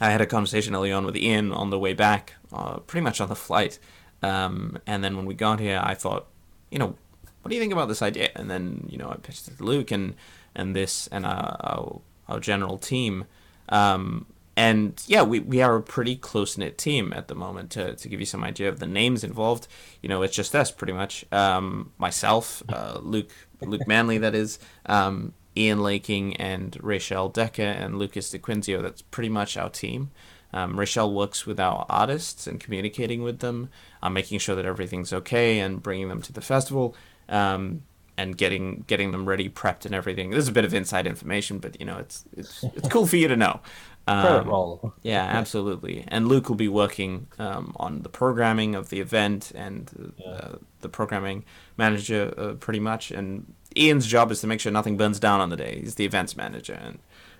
I 0.00 0.10
had 0.10 0.20
a 0.20 0.26
conversation 0.26 0.74
early 0.74 0.92
on 0.92 1.06
with 1.06 1.16
Ian 1.16 1.52
on 1.52 1.70
the 1.70 1.78
way 1.78 1.92
back, 1.92 2.34
uh, 2.52 2.78
pretty 2.78 3.04
much 3.04 3.20
on 3.20 3.28
the 3.28 3.36
flight. 3.36 3.78
Um, 4.22 4.78
and 4.86 5.04
then 5.04 5.16
when 5.16 5.26
we 5.26 5.34
got 5.34 5.60
here, 5.60 5.80
I 5.82 5.94
thought, 5.94 6.26
you 6.70 6.78
know, 6.78 6.96
what 7.42 7.50
do 7.50 7.54
you 7.54 7.60
think 7.60 7.72
about 7.72 7.88
this 7.88 8.02
idea? 8.02 8.30
And 8.34 8.50
then, 8.50 8.86
you 8.90 8.98
know, 8.98 9.08
I 9.08 9.16
pitched 9.16 9.46
it 9.46 9.58
to 9.58 9.64
Luke 9.64 9.92
and, 9.92 10.14
and 10.54 10.74
this 10.74 11.06
and 11.08 11.24
our, 11.24 11.56
our, 11.60 12.00
our 12.28 12.40
general 12.40 12.78
team. 12.78 13.26
Um, 13.68 14.26
and 14.56 15.02
yeah, 15.06 15.22
we, 15.22 15.40
we 15.40 15.60
are 15.60 15.76
a 15.76 15.82
pretty 15.82 16.16
close 16.16 16.56
knit 16.56 16.78
team 16.78 17.12
at 17.12 17.28
the 17.28 17.34
moment. 17.34 17.70
To, 17.72 17.94
to 17.94 18.08
give 18.08 18.20
you 18.20 18.26
some 18.26 18.42
idea 18.42 18.68
of 18.68 18.78
the 18.78 18.86
names 18.86 19.22
involved, 19.22 19.68
you 20.00 20.08
know, 20.08 20.22
it's 20.22 20.34
just 20.34 20.54
us 20.56 20.70
pretty 20.70 20.94
much. 20.94 21.24
Um, 21.30 21.92
myself, 21.98 22.62
uh, 22.68 22.98
Luke 23.02 23.30
Luke 23.60 23.86
Manley, 23.86 24.18
that 24.18 24.34
is, 24.34 24.58
um, 24.86 25.34
Ian 25.56 25.82
Laking, 25.82 26.36
and 26.36 26.76
Rachel 26.82 27.28
Decker 27.28 27.62
and 27.62 27.98
Lucas 27.98 28.32
DeQuinzio. 28.32 28.82
That's 28.82 29.02
pretty 29.02 29.30
much 29.30 29.56
our 29.56 29.70
team. 29.70 30.10
Um, 30.52 30.78
Rachel 30.78 31.12
works 31.12 31.44
with 31.44 31.60
our 31.60 31.84
artists 31.88 32.46
and 32.46 32.58
communicating 32.58 33.22
with 33.22 33.40
them, 33.40 33.68
uh, 34.02 34.08
making 34.08 34.38
sure 34.38 34.54
that 34.54 34.64
everything's 34.64 35.12
okay 35.12 35.58
and 35.58 35.82
bringing 35.82 36.08
them 36.08 36.22
to 36.22 36.32
the 36.32 36.40
festival. 36.40 36.96
Um, 37.28 37.82
and 38.18 38.36
getting 38.36 38.84
getting 38.86 39.12
them 39.12 39.26
ready, 39.26 39.48
prepped, 39.48 39.84
and 39.84 39.94
everything. 39.94 40.30
This 40.30 40.40
is 40.40 40.48
a 40.48 40.52
bit 40.52 40.64
of 40.64 40.74
inside 40.74 41.06
information, 41.06 41.58
but 41.58 41.78
you 41.80 41.86
know, 41.86 41.98
it's 41.98 42.24
it's 42.36 42.62
it's 42.62 42.88
cool 42.88 43.06
for 43.06 43.16
you 43.16 43.28
to 43.28 43.36
know. 43.36 43.60
Um, 44.08 44.92
yeah, 45.02 45.24
absolutely. 45.24 46.04
And 46.06 46.28
Luke 46.28 46.48
will 46.48 46.54
be 46.54 46.68
working 46.68 47.26
um, 47.40 47.74
on 47.76 48.02
the 48.02 48.08
programming 48.08 48.76
of 48.76 48.88
the 48.88 49.00
event 49.00 49.50
and 49.54 50.14
uh, 50.24 50.24
yeah. 50.24 50.48
the 50.80 50.88
programming 50.88 51.44
manager, 51.76 52.32
uh, 52.38 52.52
pretty 52.52 52.78
much. 52.78 53.10
And 53.10 53.52
Ian's 53.76 54.06
job 54.06 54.30
is 54.30 54.40
to 54.42 54.46
make 54.46 54.60
sure 54.60 54.70
nothing 54.70 54.96
burns 54.96 55.18
down 55.18 55.40
on 55.40 55.50
the 55.50 55.56
day. 55.56 55.80
He's 55.80 55.96
the 55.96 56.04
events 56.04 56.36
manager, 56.36 56.74
and 56.74 56.98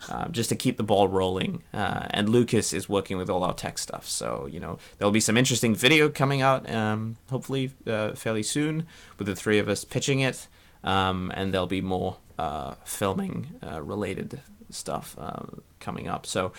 uh, 0.08 0.28
just 0.28 0.48
to 0.50 0.56
keep 0.56 0.76
the 0.76 0.82
ball 0.82 1.08
rolling. 1.08 1.62
Uh, 1.72 2.06
and 2.10 2.28
Lucas 2.28 2.72
is 2.72 2.88
working 2.88 3.16
with 3.16 3.30
all 3.30 3.44
our 3.44 3.54
tech 3.54 3.78
stuff. 3.78 4.08
So 4.08 4.48
you 4.50 4.60
know 4.60 4.78
there'll 4.98 5.12
be 5.12 5.20
some 5.20 5.36
interesting 5.36 5.74
video 5.74 6.08
coming 6.08 6.42
out, 6.42 6.68
um, 6.68 7.16
hopefully 7.30 7.70
uh, 7.86 8.12
fairly 8.12 8.42
soon, 8.42 8.86
with 9.18 9.28
the 9.28 9.36
three 9.36 9.58
of 9.58 9.68
us 9.68 9.84
pitching 9.84 10.20
it. 10.20 10.48
Um, 10.86 11.30
and 11.34 11.52
there'll 11.52 11.66
be 11.66 11.82
more 11.82 12.16
uh, 12.38 12.76
filming 12.84 13.58
related 13.82 14.40
stuff 14.70 15.16
uh, 15.18 15.42
coming 15.80 16.08
up. 16.08 16.26
So, 16.26 16.52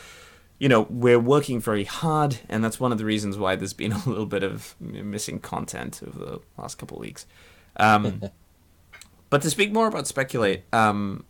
you 0.59 0.69
know, 0.69 0.87
we're 0.89 1.19
working 1.19 1.59
very 1.59 1.83
hard, 1.83 2.39
and 2.49 2.63
that's 2.63 2.79
one 2.79 2.91
of 2.91 2.97
the 2.97 3.05
reasons 3.05 3.37
why 3.37 3.55
there's 3.55 3.73
been 3.73 3.91
a 4.05 4.09
little 4.09 4.25
bit 4.25 4.43
of 4.43 4.75
missing 4.79 5.39
content 5.39 6.01
over 6.05 6.19
the 6.19 6.39
last 6.57 6.77
couple 6.77 6.97
of 6.97 7.01
weeks. 7.01 7.25
Um, 7.77 8.21
but 9.29 9.41
to 9.41 9.49
speak 9.49 9.71
more 9.71 9.87
about 9.87 10.07
speculate, 10.07 10.63
um, 10.73 11.25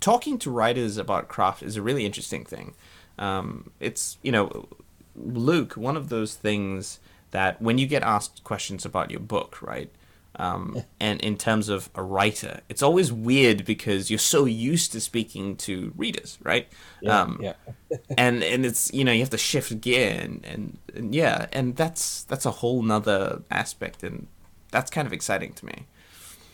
talking 0.00 0.38
to 0.38 0.50
writers 0.50 0.96
about 0.96 1.28
craft 1.28 1.62
is 1.62 1.76
a 1.76 1.82
really 1.82 2.04
interesting 2.04 2.44
thing. 2.44 2.74
Um, 3.18 3.70
it's 3.80 4.18
you 4.22 4.32
know, 4.32 4.68
Luke, 5.14 5.74
one 5.74 5.96
of 5.96 6.10
those 6.10 6.34
things 6.34 7.00
that 7.30 7.60
when 7.60 7.78
you 7.78 7.86
get 7.86 8.02
asked 8.02 8.44
questions 8.44 8.84
about 8.84 9.10
your 9.10 9.20
book, 9.20 9.60
right? 9.62 9.90
Um, 10.38 10.82
and 11.00 11.20
in 11.22 11.38
terms 11.38 11.68
of 11.68 11.88
a 11.94 12.02
writer, 12.02 12.60
it's 12.68 12.82
always 12.82 13.12
weird 13.12 13.64
because 13.64 14.10
you're 14.10 14.18
so 14.18 14.44
used 14.44 14.92
to 14.92 15.00
speaking 15.00 15.56
to 15.58 15.92
readers, 15.96 16.38
right? 16.42 16.68
Yeah, 17.00 17.20
um, 17.20 17.40
yeah. 17.42 17.54
and 18.18 18.42
and 18.42 18.66
it's 18.66 18.92
you 18.92 19.04
know 19.04 19.12
you 19.12 19.20
have 19.20 19.30
to 19.30 19.38
shift 19.38 19.80
gear 19.80 20.18
and, 20.20 20.44
and, 20.44 20.78
and 20.94 21.14
yeah, 21.14 21.46
and 21.52 21.76
that's 21.76 22.24
that's 22.24 22.44
a 22.44 22.50
whole 22.50 22.82
nother 22.82 23.42
aspect, 23.50 24.02
and 24.02 24.26
that's 24.70 24.90
kind 24.90 25.06
of 25.06 25.12
exciting 25.12 25.54
to 25.54 25.66
me. 25.66 25.86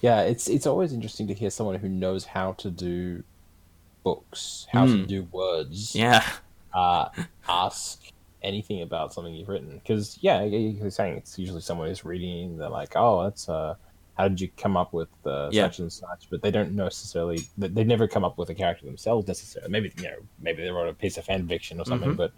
Yeah, 0.00 0.20
it's 0.20 0.48
it's 0.48 0.66
always 0.66 0.92
interesting 0.92 1.26
to 1.28 1.34
hear 1.34 1.50
someone 1.50 1.76
who 1.76 1.88
knows 1.88 2.24
how 2.26 2.52
to 2.52 2.70
do 2.70 3.24
books, 4.04 4.68
how 4.72 4.86
mm. 4.86 4.92
to 4.92 4.98
hmm. 4.98 5.06
do 5.06 5.28
words. 5.32 5.94
Yeah. 5.94 6.24
Uh, 6.72 7.08
ask 7.48 8.11
anything 8.42 8.82
about 8.82 9.12
something 9.12 9.34
you've 9.34 9.48
written 9.48 9.78
because 9.78 10.18
yeah 10.20 10.42
you're 10.42 10.90
saying 10.90 11.16
it's 11.16 11.38
usually 11.38 11.60
someone 11.60 11.88
who's 11.88 12.04
reading 12.04 12.58
they're 12.58 12.68
like 12.68 12.92
oh 12.96 13.24
that's 13.24 13.48
uh 13.48 13.74
how 14.16 14.28
did 14.28 14.40
you 14.40 14.48
come 14.56 14.76
up 14.76 14.92
with 14.92 15.08
uh, 15.26 15.48
yeah. 15.50 15.64
such 15.64 15.78
and 15.78 15.92
such 15.92 16.28
but 16.30 16.42
they 16.42 16.50
don't 16.50 16.72
necessarily 16.72 17.40
they 17.56 17.84
never 17.84 18.06
come 18.06 18.24
up 18.24 18.36
with 18.36 18.50
a 18.50 18.54
character 18.54 18.84
themselves 18.84 19.26
necessarily 19.26 19.70
maybe 19.70 19.92
you 19.96 20.04
know 20.04 20.16
maybe 20.40 20.62
they 20.62 20.70
wrote 20.70 20.88
a 20.88 20.94
piece 20.94 21.16
of 21.16 21.24
fan 21.24 21.46
fiction 21.46 21.80
or 21.80 21.84
something 21.84 22.10
mm-hmm. 22.10 22.18
but 22.18 22.32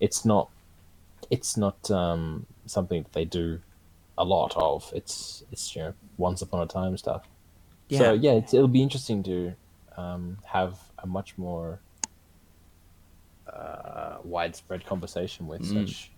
it's 0.00 0.24
not 0.24 0.50
it's 1.30 1.56
not 1.56 1.90
um, 1.90 2.46
something 2.66 3.02
that 3.02 3.12
they 3.12 3.24
do 3.24 3.60
a 4.16 4.24
lot 4.24 4.52
of 4.56 4.90
it's 4.94 5.44
it's 5.52 5.74
you 5.76 5.82
know 5.82 5.94
once 6.16 6.42
upon 6.42 6.62
a 6.62 6.66
time 6.66 6.96
stuff 6.96 7.28
yeah. 7.88 7.98
so 7.98 8.12
yeah 8.14 8.32
it'll 8.32 8.66
be 8.66 8.82
interesting 8.82 9.22
to 9.22 9.52
um, 9.96 10.38
have 10.44 10.78
a 10.98 11.06
much 11.06 11.36
more 11.38 11.80
uh, 13.52 14.18
widespread 14.22 14.84
conversation 14.84 15.46
with 15.46 15.62
mm. 15.62 15.88
such 15.88 16.10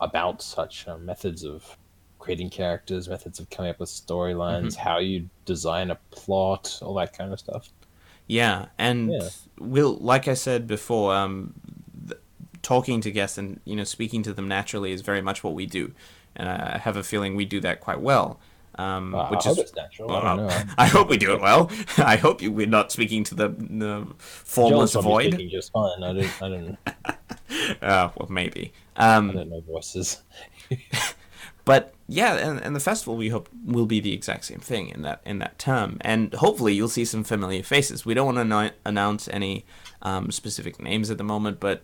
about 0.00 0.42
such 0.42 0.88
uh, 0.88 0.96
methods 0.96 1.44
of 1.44 1.76
creating 2.18 2.48
characters, 2.48 3.08
methods 3.08 3.40
of 3.40 3.50
coming 3.50 3.70
up 3.70 3.80
with 3.80 3.88
storylines, 3.88 4.68
mm-hmm. 4.68 4.88
how 4.88 4.98
you 4.98 5.28
design 5.44 5.90
a 5.90 5.96
plot, 6.10 6.78
all 6.80 6.94
that 6.94 7.16
kind 7.16 7.32
of 7.32 7.38
stuff. 7.38 7.68
Yeah, 8.26 8.66
and 8.78 9.12
yeah. 9.12 9.28
we'll, 9.58 9.96
like 9.96 10.28
I 10.28 10.34
said 10.34 10.66
before, 10.66 11.14
um, 11.14 11.52
th- 12.06 12.20
talking 12.62 13.00
to 13.00 13.10
guests 13.10 13.36
and 13.36 13.60
you 13.64 13.76
know 13.76 13.84
speaking 13.84 14.22
to 14.22 14.32
them 14.32 14.48
naturally 14.48 14.92
is 14.92 15.02
very 15.02 15.20
much 15.20 15.42
what 15.44 15.54
we 15.54 15.66
do, 15.66 15.92
and 16.36 16.48
I 16.48 16.78
have 16.78 16.96
a 16.96 17.02
feeling 17.02 17.34
we 17.34 17.44
do 17.44 17.60
that 17.60 17.80
quite 17.80 18.00
well. 18.00 18.38
Um, 18.76 19.12
which 19.30 19.46
I 19.46 19.50
is 19.50 19.56
hope 19.56 19.76
natural. 19.76 20.08
Well, 20.08 20.50
I, 20.50 20.64
I, 20.78 20.86
hope 20.88 21.08
we 21.08 21.18
do 21.18 21.34
it 21.34 21.40
well. 21.40 21.70
I 21.98 22.16
hope 22.16 22.40
you, 22.40 22.50
we're 22.50 22.66
not 22.66 22.90
speaking 22.90 23.22
to 23.24 23.34
the, 23.34 23.48
the 23.48 24.06
formless 24.18 24.94
void. 24.94 25.38
Just 25.50 25.72
fine. 25.72 26.02
I 26.02 26.12
don't. 26.12 26.42
I 26.42 26.48
don't. 26.48 26.78
uh, 27.82 28.10
well, 28.16 28.28
maybe. 28.30 28.72
Um, 28.96 29.30
I 29.30 29.34
don't 29.34 29.50
know 29.50 29.60
voices. 29.60 30.22
but 31.66 31.92
yeah, 32.08 32.36
and, 32.36 32.60
and 32.62 32.74
the 32.74 32.80
festival 32.80 33.16
we 33.16 33.28
hope 33.28 33.50
will 33.64 33.86
be 33.86 34.00
the 34.00 34.14
exact 34.14 34.46
same 34.46 34.60
thing 34.60 34.88
in 34.88 35.02
that 35.02 35.20
in 35.26 35.38
that 35.40 35.58
term, 35.58 35.98
and 36.00 36.32
hopefully 36.34 36.72
you'll 36.72 36.88
see 36.88 37.04
some 37.04 37.24
familiar 37.24 37.62
faces. 37.62 38.06
We 38.06 38.14
don't 38.14 38.26
want 38.26 38.38
to 38.38 38.44
no- 38.44 38.70
announce 38.86 39.28
any 39.28 39.66
um, 40.00 40.30
specific 40.30 40.80
names 40.80 41.10
at 41.10 41.18
the 41.18 41.24
moment, 41.24 41.60
but 41.60 41.82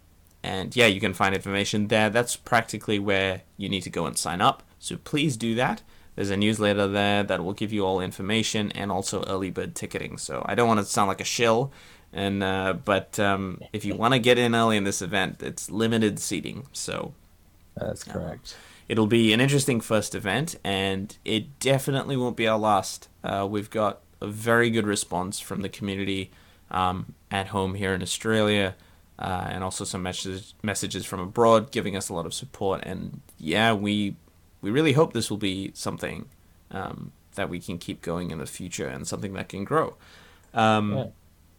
and 0.43 0.75
yeah, 0.77 0.87
you 0.87 1.01
can 1.01 1.15
find 1.15 1.35
information 1.35 1.89
there. 1.89 2.11
That's 2.11 2.37
practically 2.37 2.99
where 2.99 3.43
you 3.57 3.69
need 3.69 3.83
to 3.83 3.91
go 3.91 4.07
and 4.07 4.17
sign 4.17 4.41
up. 4.41 4.63
So 4.79 4.97
please 4.97 5.37
do 5.37 5.55
that. 5.57 5.83
There's 6.15 6.31
a 6.31 6.37
newsletter 6.37 6.89
there 6.89 7.23
that 7.23 7.45
will 7.45 7.53
give 7.53 7.73
you 7.73 7.85
all 7.87 8.01
information 8.01 8.73
and 8.73 8.91
also 8.91 9.25
early 9.25 9.51
bird 9.51 9.75
ticketing. 9.75 10.19
So 10.19 10.45
I 10.47 10.55
don't 10.55 10.67
want 10.67 10.81
to 10.81 10.87
sound 10.87 11.09
like 11.09 11.21
a 11.21 11.25
shill, 11.25 11.73
and 12.13 12.43
uh, 12.43 12.73
but 12.85 13.21
um, 13.21 13.61
if 13.73 13.85
you 13.85 13.95
want 13.95 14.15
to 14.15 14.19
get 14.19 14.39
in 14.39 14.55
early 14.55 14.77
in 14.77 14.85
this 14.85 15.01
event, 15.01 15.43
it's 15.43 15.71
limited 15.71 16.19
seating. 16.19 16.67
So 16.73 17.15
that's 17.77 18.03
correct. 18.03 18.57
Uh, 18.57 18.63
it'll 18.89 19.07
be 19.07 19.33
an 19.33 19.41
interesting 19.41 19.81
first 19.81 20.15
event, 20.15 20.57
and 20.65 21.17
it 21.25 21.61
definitely 21.61 22.17
won't 22.17 22.37
be 22.37 22.49
our 22.49 22.59
last. 22.59 23.09
Uh, 23.23 23.47
we've 23.49 23.71
got 23.71 24.01
a 24.21 24.27
very 24.27 24.71
good 24.71 24.87
response 24.87 25.39
from 25.39 25.63
the 25.63 25.69
community 25.69 26.33
um, 26.71 27.15
at 27.31 27.49
home 27.49 27.75
here 27.75 27.95
in 27.95 28.03
Australia 28.03 28.75
uh, 29.19 29.49
and 29.51 29.65
also 29.65 29.85
some 29.85 30.03
messages 30.03 30.55
messages 30.63 31.05
from 31.05 31.21
abroad 31.21 31.71
giving 31.71 31.97
us 31.97 32.09
a 32.09 32.15
lot 32.15 32.27
of 32.27 32.35
support. 32.35 32.83
And 32.85 33.21
yeah, 33.39 33.73
we 33.73 34.17
we 34.61 34.71
really 34.71 34.93
hope 34.93 35.13
this 35.13 35.31
will 35.31 35.39
be 35.39 35.73
something 35.75 36.27
um, 36.71 37.13
that 37.35 37.49
we 37.49 37.61
can 37.61 37.79
keep 37.79 38.03
going 38.03 38.31
in 38.31 38.39
the 38.39 38.47
future 38.47 38.87
and 38.87 39.07
something 39.07 39.33
that 39.35 39.49
can 39.49 39.65
grow. 39.65 39.95
Um, 40.55 40.97
yeah. 40.97 41.07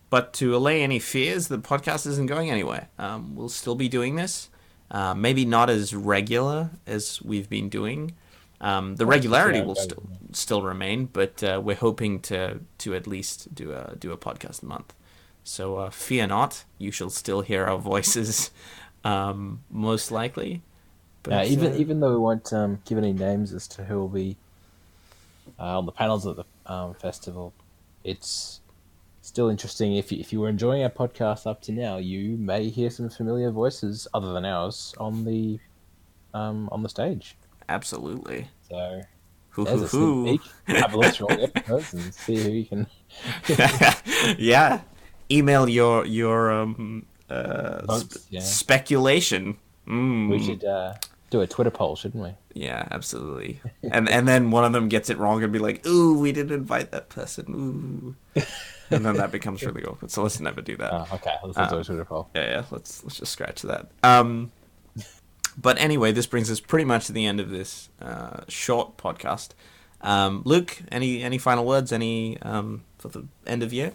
But 0.10 0.34
to 0.34 0.56
allay 0.56 0.82
any 0.82 1.00
fears, 1.00 1.50
the 1.50 1.60
podcast 1.60 2.08
isn't 2.08 2.26
going 2.26 2.50
anywhere. 2.50 2.90
Um, 2.98 3.36
we'll 3.36 3.50
still 3.50 3.76
be 3.76 3.88
doing 3.88 4.16
this, 4.16 4.50
uh, 4.90 5.14
maybe 5.14 5.46
not 5.46 5.70
as 5.70 5.94
regular 5.94 6.72
as 6.88 7.22
we've 7.22 7.48
been 7.48 7.70
doing. 7.70 8.16
Um, 8.62 8.96
the 8.96 9.06
regularity 9.06 9.62
will 9.62 9.76
still 9.76 10.04
still 10.34 10.62
remain, 10.62 11.06
but 11.06 11.44
uh, 11.44 11.62
we're 11.64 11.76
hoping 11.76 12.20
to 12.22 12.60
to 12.80 12.96
at 12.96 13.08
least 13.08 13.54
do 13.54 13.72
a 13.72 13.96
do 13.98 14.12
a 14.12 14.18
podcast 14.18 14.64
a 14.64 14.66
month. 14.66 14.94
So 15.50 15.78
uh, 15.78 15.90
fear 15.90 16.28
not, 16.28 16.64
you 16.78 16.92
shall 16.92 17.10
still 17.10 17.42
hear 17.42 17.66
our 17.66 17.80
voices, 17.80 18.52
um, 19.04 19.64
most 19.72 20.12
likely. 20.12 20.62
But, 21.24 21.34
Uh, 21.34 21.44
even 21.48 21.74
uh, 21.74 21.76
even 21.76 22.00
though 22.00 22.12
we 22.12 22.18
won't 22.18 22.54
um, 22.54 22.80
give 22.86 23.00
any 23.00 23.14
names 23.14 23.52
as 23.52 23.68
to 23.70 23.84
who 23.84 23.98
will 23.98 24.10
be 24.10 24.38
uh, 25.60 25.80
on 25.80 25.88
the 25.88 25.92
panels 25.92 26.28
at 26.28 26.36
the 26.36 26.46
um, 26.68 26.94
festival, 26.94 27.52
it's 28.04 28.62
still 29.24 29.50
interesting. 29.50 29.96
If 29.96 30.12
you, 30.12 30.20
if 30.20 30.32
you 30.32 30.40
were 30.40 30.50
enjoying 30.50 30.84
our 30.84 30.90
podcast 30.92 31.48
up 31.48 31.64
to 31.64 31.72
now, 31.72 31.98
you 31.98 32.38
may 32.38 32.70
hear 32.70 32.92
some 32.92 33.10
familiar 33.10 33.50
voices 33.50 34.08
other 34.14 34.32
than 34.32 34.46
ours 34.46 34.94
on 35.00 35.26
the 35.26 35.60
um, 36.36 36.70
on 36.72 36.84
the 36.84 36.90
stage. 36.90 37.36
absolutely. 37.68 38.50
So 38.70 39.02
Hoo 39.50 39.66
there's 39.66 39.82
a 39.82 39.88
sneak 39.88 40.42
peek. 40.68 40.78
Have 40.78 40.94
a 40.94 40.98
look 41.00 41.16
through 41.16 41.28
all 41.28 41.38
the 41.38 41.44
episodes 41.56 41.94
and 41.94 42.14
see 42.14 42.36
who 42.38 42.52
you 42.52 42.66
can 42.66 42.88
yeah. 44.38 44.82
Email 45.32 45.70
your 45.70 46.06
your 46.06 46.52
um 46.52 47.06
uh 47.30 47.86
Votes, 47.86 48.22
sp- 48.22 48.28
yeah. 48.30 48.40
speculation. 48.42 49.58
Mm. 49.88 50.30
We 50.30 50.44
should 50.44 50.64
uh, 50.64 50.94
do 51.30 51.42
a 51.42 51.48
Twitter 51.48 51.70
poll, 51.72 51.96
shouldn't 51.96 52.24
we? 52.24 52.32
Yeah, 52.54 52.88
absolutely. 52.92 53.62
and 53.84 54.10
and 54.10 54.28
then 54.28 54.52
one 54.52 54.66
of 54.66 54.74
them 54.74 54.90
gets 54.90 55.10
it 55.10 55.18
wrong 55.18 55.44
and 55.44 55.52
be 55.54 55.60
like, 55.60 55.86
"Ooh, 55.86 56.18
we 56.20 56.32
didn't 56.32 56.54
invite 56.54 56.92
that 56.92 57.10
person." 57.10 57.46
Ooh. 58.36 58.42
and 58.90 59.06
then 59.06 59.16
that 59.18 59.32
becomes 59.32 59.64
really 59.64 59.84
awkward. 59.84 60.10
So 60.12 60.24
let's 60.24 60.40
never 60.40 60.62
do 60.62 60.76
that. 60.78 60.92
Oh, 60.94 61.08
okay. 61.14 61.36
Let's 61.44 61.58
Uh, 61.58 61.70
do 61.70 61.78
a 61.78 61.84
Twitter 61.84 62.06
poll. 62.06 62.30
yeah, 62.36 62.50
yeah. 62.50 62.64
Let's 62.72 63.04
let's 63.04 63.18
just 63.20 63.32
scratch 63.32 63.62
that. 63.64 63.90
Um, 64.04 64.52
but 65.60 65.80
anyway, 65.80 66.12
this 66.12 66.26
brings 66.26 66.50
us 66.50 66.60
pretty 66.60 66.86
much 66.86 67.06
to 67.08 67.12
the 67.14 67.26
end 67.26 67.40
of 67.40 67.50
this 67.50 67.90
uh, 68.02 68.42
short 68.48 68.98
podcast. 68.98 69.50
Um, 70.02 70.42
Luke, 70.46 70.80
any 70.92 71.22
any 71.22 71.38
final 71.38 71.66
words? 71.66 71.92
Any 71.92 72.40
um, 72.42 72.84
for 72.98 73.10
the 73.10 73.28
end 73.46 73.62
of 73.64 73.72
year? 73.74 73.94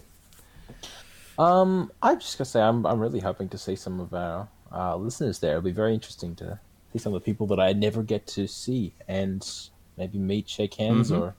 Um, 1.38 1.90
I'm 2.02 2.20
just 2.20 2.38
gonna 2.38 2.46
say 2.46 2.60
I'm 2.60 2.86
I'm 2.86 3.00
really 3.00 3.20
hoping 3.20 3.48
to 3.50 3.58
see 3.58 3.76
some 3.76 4.00
of 4.00 4.14
our 4.14 4.48
uh, 4.72 4.96
listeners 4.96 5.38
there. 5.40 5.52
It'll 5.52 5.62
be 5.62 5.72
very 5.72 5.94
interesting 5.94 6.34
to 6.36 6.58
see 6.92 6.98
some 6.98 7.12
of 7.14 7.20
the 7.20 7.24
people 7.24 7.46
that 7.48 7.60
I 7.60 7.72
never 7.72 8.02
get 8.02 8.26
to 8.28 8.46
see 8.46 8.94
and 9.08 9.44
maybe 9.96 10.18
meet, 10.18 10.48
shake 10.48 10.74
hands, 10.74 11.10
Mhm. 11.10 11.20
or 11.20 11.34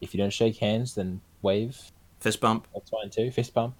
if 0.00 0.12
you 0.14 0.18
don't 0.18 0.32
shake 0.32 0.56
hands, 0.58 0.94
then 0.94 1.20
wave. 1.42 1.92
Fist 2.20 2.40
bump. 2.40 2.66
That's 2.74 2.90
fine 2.90 3.10
too. 3.10 3.30
Fist 3.30 3.54
bump. 3.54 3.76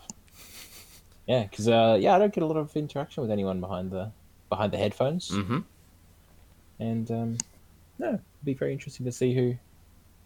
Yeah, 1.26 1.42
because 1.44 1.68
uh, 1.68 1.96
yeah, 2.00 2.14
I 2.14 2.18
don't 2.18 2.32
get 2.32 2.44
a 2.44 2.46
lot 2.46 2.56
of 2.56 2.76
interaction 2.76 3.22
with 3.22 3.30
anyone 3.32 3.60
behind 3.60 3.90
the 3.90 4.12
behind 4.48 4.72
the 4.72 4.78
headphones, 4.78 5.30
Mm-hmm. 5.30 5.58
and 6.78 7.10
um, 7.10 7.38
no, 7.98 8.06
it'll 8.08 8.20
be 8.44 8.54
very 8.54 8.72
interesting 8.72 9.04
to 9.06 9.12
see 9.12 9.34
who 9.34 9.56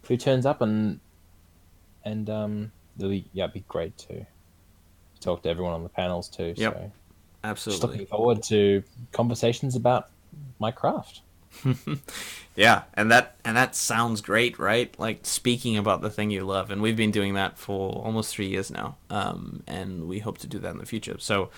who 0.07 0.15
turns 0.17 0.45
up 0.45 0.61
and 0.61 0.99
and 2.05 2.29
um, 2.29 2.71
it'll 2.97 3.09
be, 3.09 3.25
yeah, 3.33 3.45
it'd 3.45 3.53
be 3.53 3.63
great 3.67 3.97
to 3.99 4.25
talk 5.21 5.43
to 5.43 5.49
everyone 5.49 5.73
on 5.73 5.83
the 5.83 5.89
panels 5.89 6.27
too. 6.27 6.53
Yep. 6.57 6.73
So. 6.73 6.79
Just 6.79 6.91
Absolutely. 7.43 7.87
looking 7.87 8.05
forward 8.07 8.43
to 8.43 8.83
conversations 9.11 9.75
about 9.75 10.09
my 10.59 10.71
craft. 10.71 11.21
Yeah, 12.55 12.83
and 12.95 13.09
that 13.11 13.35
and 13.45 13.55
that 13.55 13.75
sounds 13.75 14.19
great, 14.19 14.59
right? 14.59 14.93
Like 14.99 15.19
speaking 15.23 15.77
about 15.77 16.01
the 16.01 16.09
thing 16.09 16.31
you 16.31 16.43
love, 16.43 16.69
and 16.69 16.81
we've 16.81 16.97
been 16.97 17.11
doing 17.11 17.35
that 17.35 17.57
for 17.57 17.93
almost 18.03 18.35
three 18.35 18.47
years 18.47 18.69
now, 18.69 18.97
um, 19.09 19.63
and 19.67 20.07
we 20.07 20.19
hope 20.19 20.37
to 20.39 20.47
do 20.47 20.59
that 20.59 20.71
in 20.71 20.77
the 20.77 20.85
future. 20.85 21.15
So, 21.17 21.49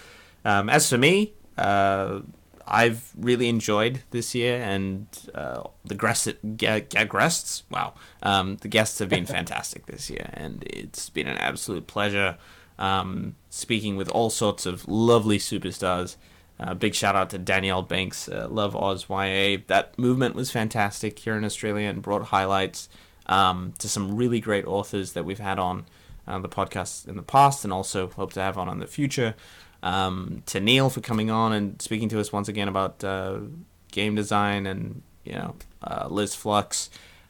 um, 0.46 0.70
as 0.70 0.88
for 0.88 1.00
me, 1.00 1.34
uh, 1.58 2.20
I've 2.68 3.12
really 3.18 3.50
enjoyed 3.50 4.04
this 4.12 4.36
year, 4.36 4.62
and 4.62 5.08
uh, 5.34 5.64
the 5.84 5.96
guests, 5.96 6.32
guests, 6.58 7.64
wow, 7.72 7.96
um, 8.22 8.58
the 8.58 8.68
guests 8.68 9.00
have 9.00 9.10
been 9.10 9.26
fantastic 9.40 9.88
this 9.88 10.12
year, 10.12 10.30
and 10.34 10.64
it's 10.68 11.10
been 11.10 11.28
an 11.28 11.38
absolute 11.38 11.88
pleasure 11.88 12.38
um, 12.84 13.36
speaking 13.50 13.96
with 13.96 14.10
all 14.10 14.30
sorts 14.30 14.66
of 14.66 14.86
lovely 14.90 15.38
superstars. 15.38 16.18
Uh, 16.60 16.74
big 16.74 16.94
shout 16.94 17.16
out 17.16 17.30
to 17.30 17.38
Danielle 17.38 17.82
Binks, 17.82 18.28
uh, 18.28 18.48
Love 18.52 18.76
Oz 18.76 19.08
YA. 19.10 19.58
That 19.68 19.98
movement 19.98 20.36
was 20.36 20.52
fantastic 20.52 21.18
here 21.20 21.36
in 21.38 21.46
Australia 21.46 21.88
and 21.88 22.02
brought 22.02 22.26
highlights 22.26 22.90
um, 23.26 23.74
to 23.80 23.88
some 23.88 24.18
really 24.18 24.42
great 24.42 24.66
authors 24.66 25.14
that 25.14 25.24
we've 25.24 25.40
had 25.40 25.60
on 25.60 25.86
uh, 26.28 26.40
the 26.40 26.50
podcast 26.50 27.08
in 27.08 27.16
the 27.16 27.24
past 27.24 27.64
and 27.64 27.72
also 27.72 28.08
hope 28.08 28.34
to 28.34 28.42
have 28.42 28.58
on 28.58 28.68
in 28.68 28.80
the 28.80 28.88
future. 28.88 29.34
Um, 29.82 30.44
to 30.48 30.60
Neil 30.60 30.90
for 30.90 31.00
coming 31.00 31.32
on 31.32 31.54
and 31.54 31.82
speaking 31.82 32.10
to 32.10 32.20
us 32.20 32.34
once 32.34 32.50
again 32.50 32.68
about 32.68 33.02
uh, 33.02 33.40
game 33.92 34.16
design 34.16 34.66
and 34.68 35.02
you 35.24 35.34
know 35.34 35.56
uh, 35.82 36.08
Liz 36.10 36.36
Flux, 36.36 36.90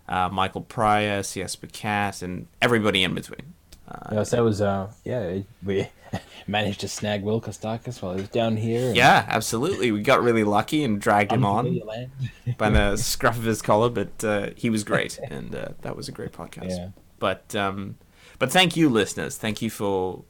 uh, 0.10 0.30
Michael 0.30 0.62
Pryor, 0.62 1.22
C.S. 1.22 1.56
Pacat, 1.56 2.24
and 2.24 2.48
everybody 2.60 3.04
in 3.04 3.14
between. 3.14 3.54
Uh, 3.88 4.16
Yeah, 4.16 4.24
so 4.24 4.38
that 4.38 4.44
was 4.44 4.62
uh, 4.62 4.92
yeah, 5.04 5.40
we 5.64 5.88
managed 6.48 6.82
to 6.82 6.88
snag 6.88 7.24
Will 7.24 7.42
Kostakis 7.42 8.02
while 8.02 8.14
he 8.16 8.22
was 8.22 8.30
down 8.30 8.58
here. 8.58 8.88
and 8.88 8.96
yeah, 8.96 9.26
absolutely. 9.28 9.92
We 9.92 10.02
got 10.02 10.22
really 10.22 10.44
lucky 10.44 10.84
and 10.84 11.00
dragged 11.02 11.32
him 11.32 11.46
on. 11.46 11.82
by 12.58 12.70
the 12.70 12.98
scruff 12.98 13.38
of 13.38 13.44
his 13.44 13.62
collar, 13.62 13.90
but 13.90 14.24
uh, 14.24 14.50
he 14.56 14.70
was 14.70 14.84
great, 14.84 15.20
and 15.30 15.56
uh, 15.56 15.70
that 15.82 15.96
was 15.96 16.08
a 16.08 16.12
great 16.12 16.32
podcast. 16.32 16.70
Yeah. 16.70 16.90
But 17.20 17.56
um, 17.56 17.98
but 18.40 18.52
thank 18.52 18.76
you, 18.76 18.90
listeners. 18.90 19.38
Thank 19.38 19.62
you 19.62 19.70
for 19.70 20.24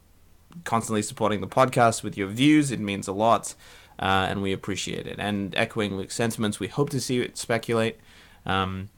constantly 0.64 1.02
supporting 1.02 1.42
the 1.42 1.48
podcast 1.48 2.04
with 2.04 2.18
your 2.18 2.28
views. 2.28 2.72
It 2.72 2.80
means 2.80 3.08
a 3.08 3.14
lot, 3.14 3.56
uh, 4.00 4.28
and 4.30 4.42
we 4.42 4.54
appreciate 4.54 5.08
it. 5.08 5.18
And 5.20 5.56
echoing 5.56 5.98
Luke's 5.98 6.16
sentiments, 6.16 6.60
we 6.60 6.68
hope 6.68 6.90
to 6.92 7.00
see 7.00 7.16
you 7.16 7.24
at 7.24 7.38
Speculate. 7.38 8.00
Um, 8.46 8.90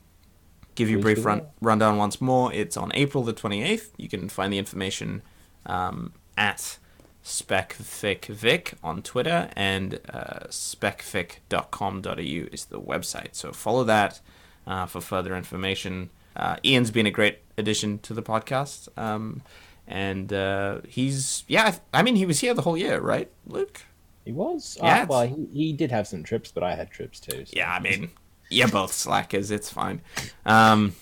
give 0.75 0.89
you 0.89 0.99
a 0.99 1.01
brief 1.01 1.23
run, 1.25 1.43
rundown 1.61 1.97
once 1.97 2.19
more. 2.21 2.53
It's 2.53 2.77
on 2.77 2.91
April 2.93 3.23
the 3.23 3.33
28th. 3.33 3.89
You 3.97 4.07
can 4.09 4.29
find 4.29 4.51
the 4.53 4.57
information 4.57 5.21
um, 5.65 6.13
at 6.37 6.77
SpecFicVic 7.23 8.73
on 8.83 9.01
Twitter 9.01 9.49
and 9.55 9.99
uh, 10.09 10.47
specfic.com.au 10.49 12.13
is 12.53 12.65
the 12.65 12.79
website. 12.79 13.29
So 13.35 13.51
follow 13.51 13.83
that 13.85 14.19
uh, 14.67 14.85
for 14.85 15.01
further 15.01 15.35
information. 15.35 16.09
Uh, 16.35 16.57
Ian's 16.65 16.91
been 16.91 17.05
a 17.05 17.11
great 17.11 17.39
addition 17.57 17.99
to 17.99 18.13
the 18.13 18.21
podcast. 18.23 18.89
Um, 18.97 19.41
and 19.87 20.33
uh, 20.33 20.79
he's, 20.87 21.43
yeah, 21.47 21.75
I 21.93 22.01
mean, 22.03 22.15
he 22.15 22.25
was 22.25 22.39
here 22.39 22.53
the 22.53 22.63
whole 22.63 22.77
year, 22.77 22.99
right, 22.99 23.29
Luke? 23.47 23.81
He 24.25 24.31
was. 24.31 24.77
Yeah, 24.81 24.97
Yeah. 24.97 25.05
well, 25.05 25.27
he, 25.27 25.47
he 25.53 25.73
did 25.73 25.91
have 25.91 26.07
some 26.07 26.23
trips, 26.23 26.51
but 26.51 26.63
I 26.63 26.73
had 26.75 26.89
trips 26.91 27.19
too. 27.19 27.45
so- 27.45 27.53
Yeah, 27.55 27.71
I 27.71 27.79
mean, 27.79 28.09
you're 28.55 28.67
both 28.67 28.93
slackers. 28.93 29.51
It's 29.51 29.69
fine. 29.69 30.01
Um, 30.45 30.95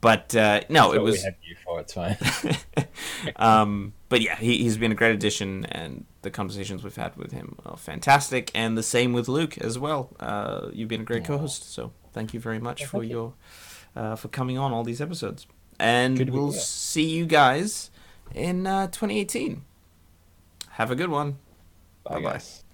but 0.00 0.34
uh, 0.36 0.60
no, 0.68 0.92
it 0.92 1.02
was. 1.02 1.16
We 1.16 1.22
have 1.22 1.34
you 1.42 1.56
for. 1.64 1.80
It's 1.80 1.92
fine. 1.94 2.16
um, 3.36 3.92
but 4.08 4.20
yeah, 4.20 4.36
he, 4.36 4.58
he's 4.58 4.76
been 4.76 4.92
a 4.92 4.94
great 4.94 5.14
addition, 5.14 5.64
and 5.66 6.04
the 6.22 6.30
conversations 6.30 6.84
we've 6.84 6.94
had 6.96 7.16
with 7.16 7.32
him 7.32 7.56
are 7.66 7.76
fantastic. 7.76 8.50
And 8.54 8.78
the 8.78 8.82
same 8.82 9.12
with 9.12 9.28
Luke 9.28 9.58
as 9.58 9.78
well. 9.78 10.14
Uh, 10.20 10.68
you've 10.72 10.88
been 10.88 11.00
a 11.00 11.04
great 11.04 11.24
co-host, 11.24 11.72
so 11.72 11.92
thank 12.12 12.32
you 12.32 12.40
very 12.40 12.58
much 12.60 12.80
Yeah, 12.82 12.86
for 12.86 13.00
thank 13.00 13.10
you. 13.10 13.16
your 13.16 13.34
uh, 13.96 14.14
for 14.16 14.28
coming 14.28 14.56
on 14.58 14.72
all 14.72 14.84
these 14.84 15.00
episodes. 15.00 15.46
And 15.80 16.16
Good 16.16 16.30
we'll 16.30 16.52
see 16.52 17.04
you 17.08 17.26
guys 17.26 17.90
in 18.34 18.66
uh, 18.66 18.86
2018. 18.88 19.62
Have 20.70 20.90
a 20.90 20.96
good 20.96 21.10
one. 21.10 21.38
Bye, 22.04 22.14
Bye-bye. 22.16 22.32
guys. 22.32 22.64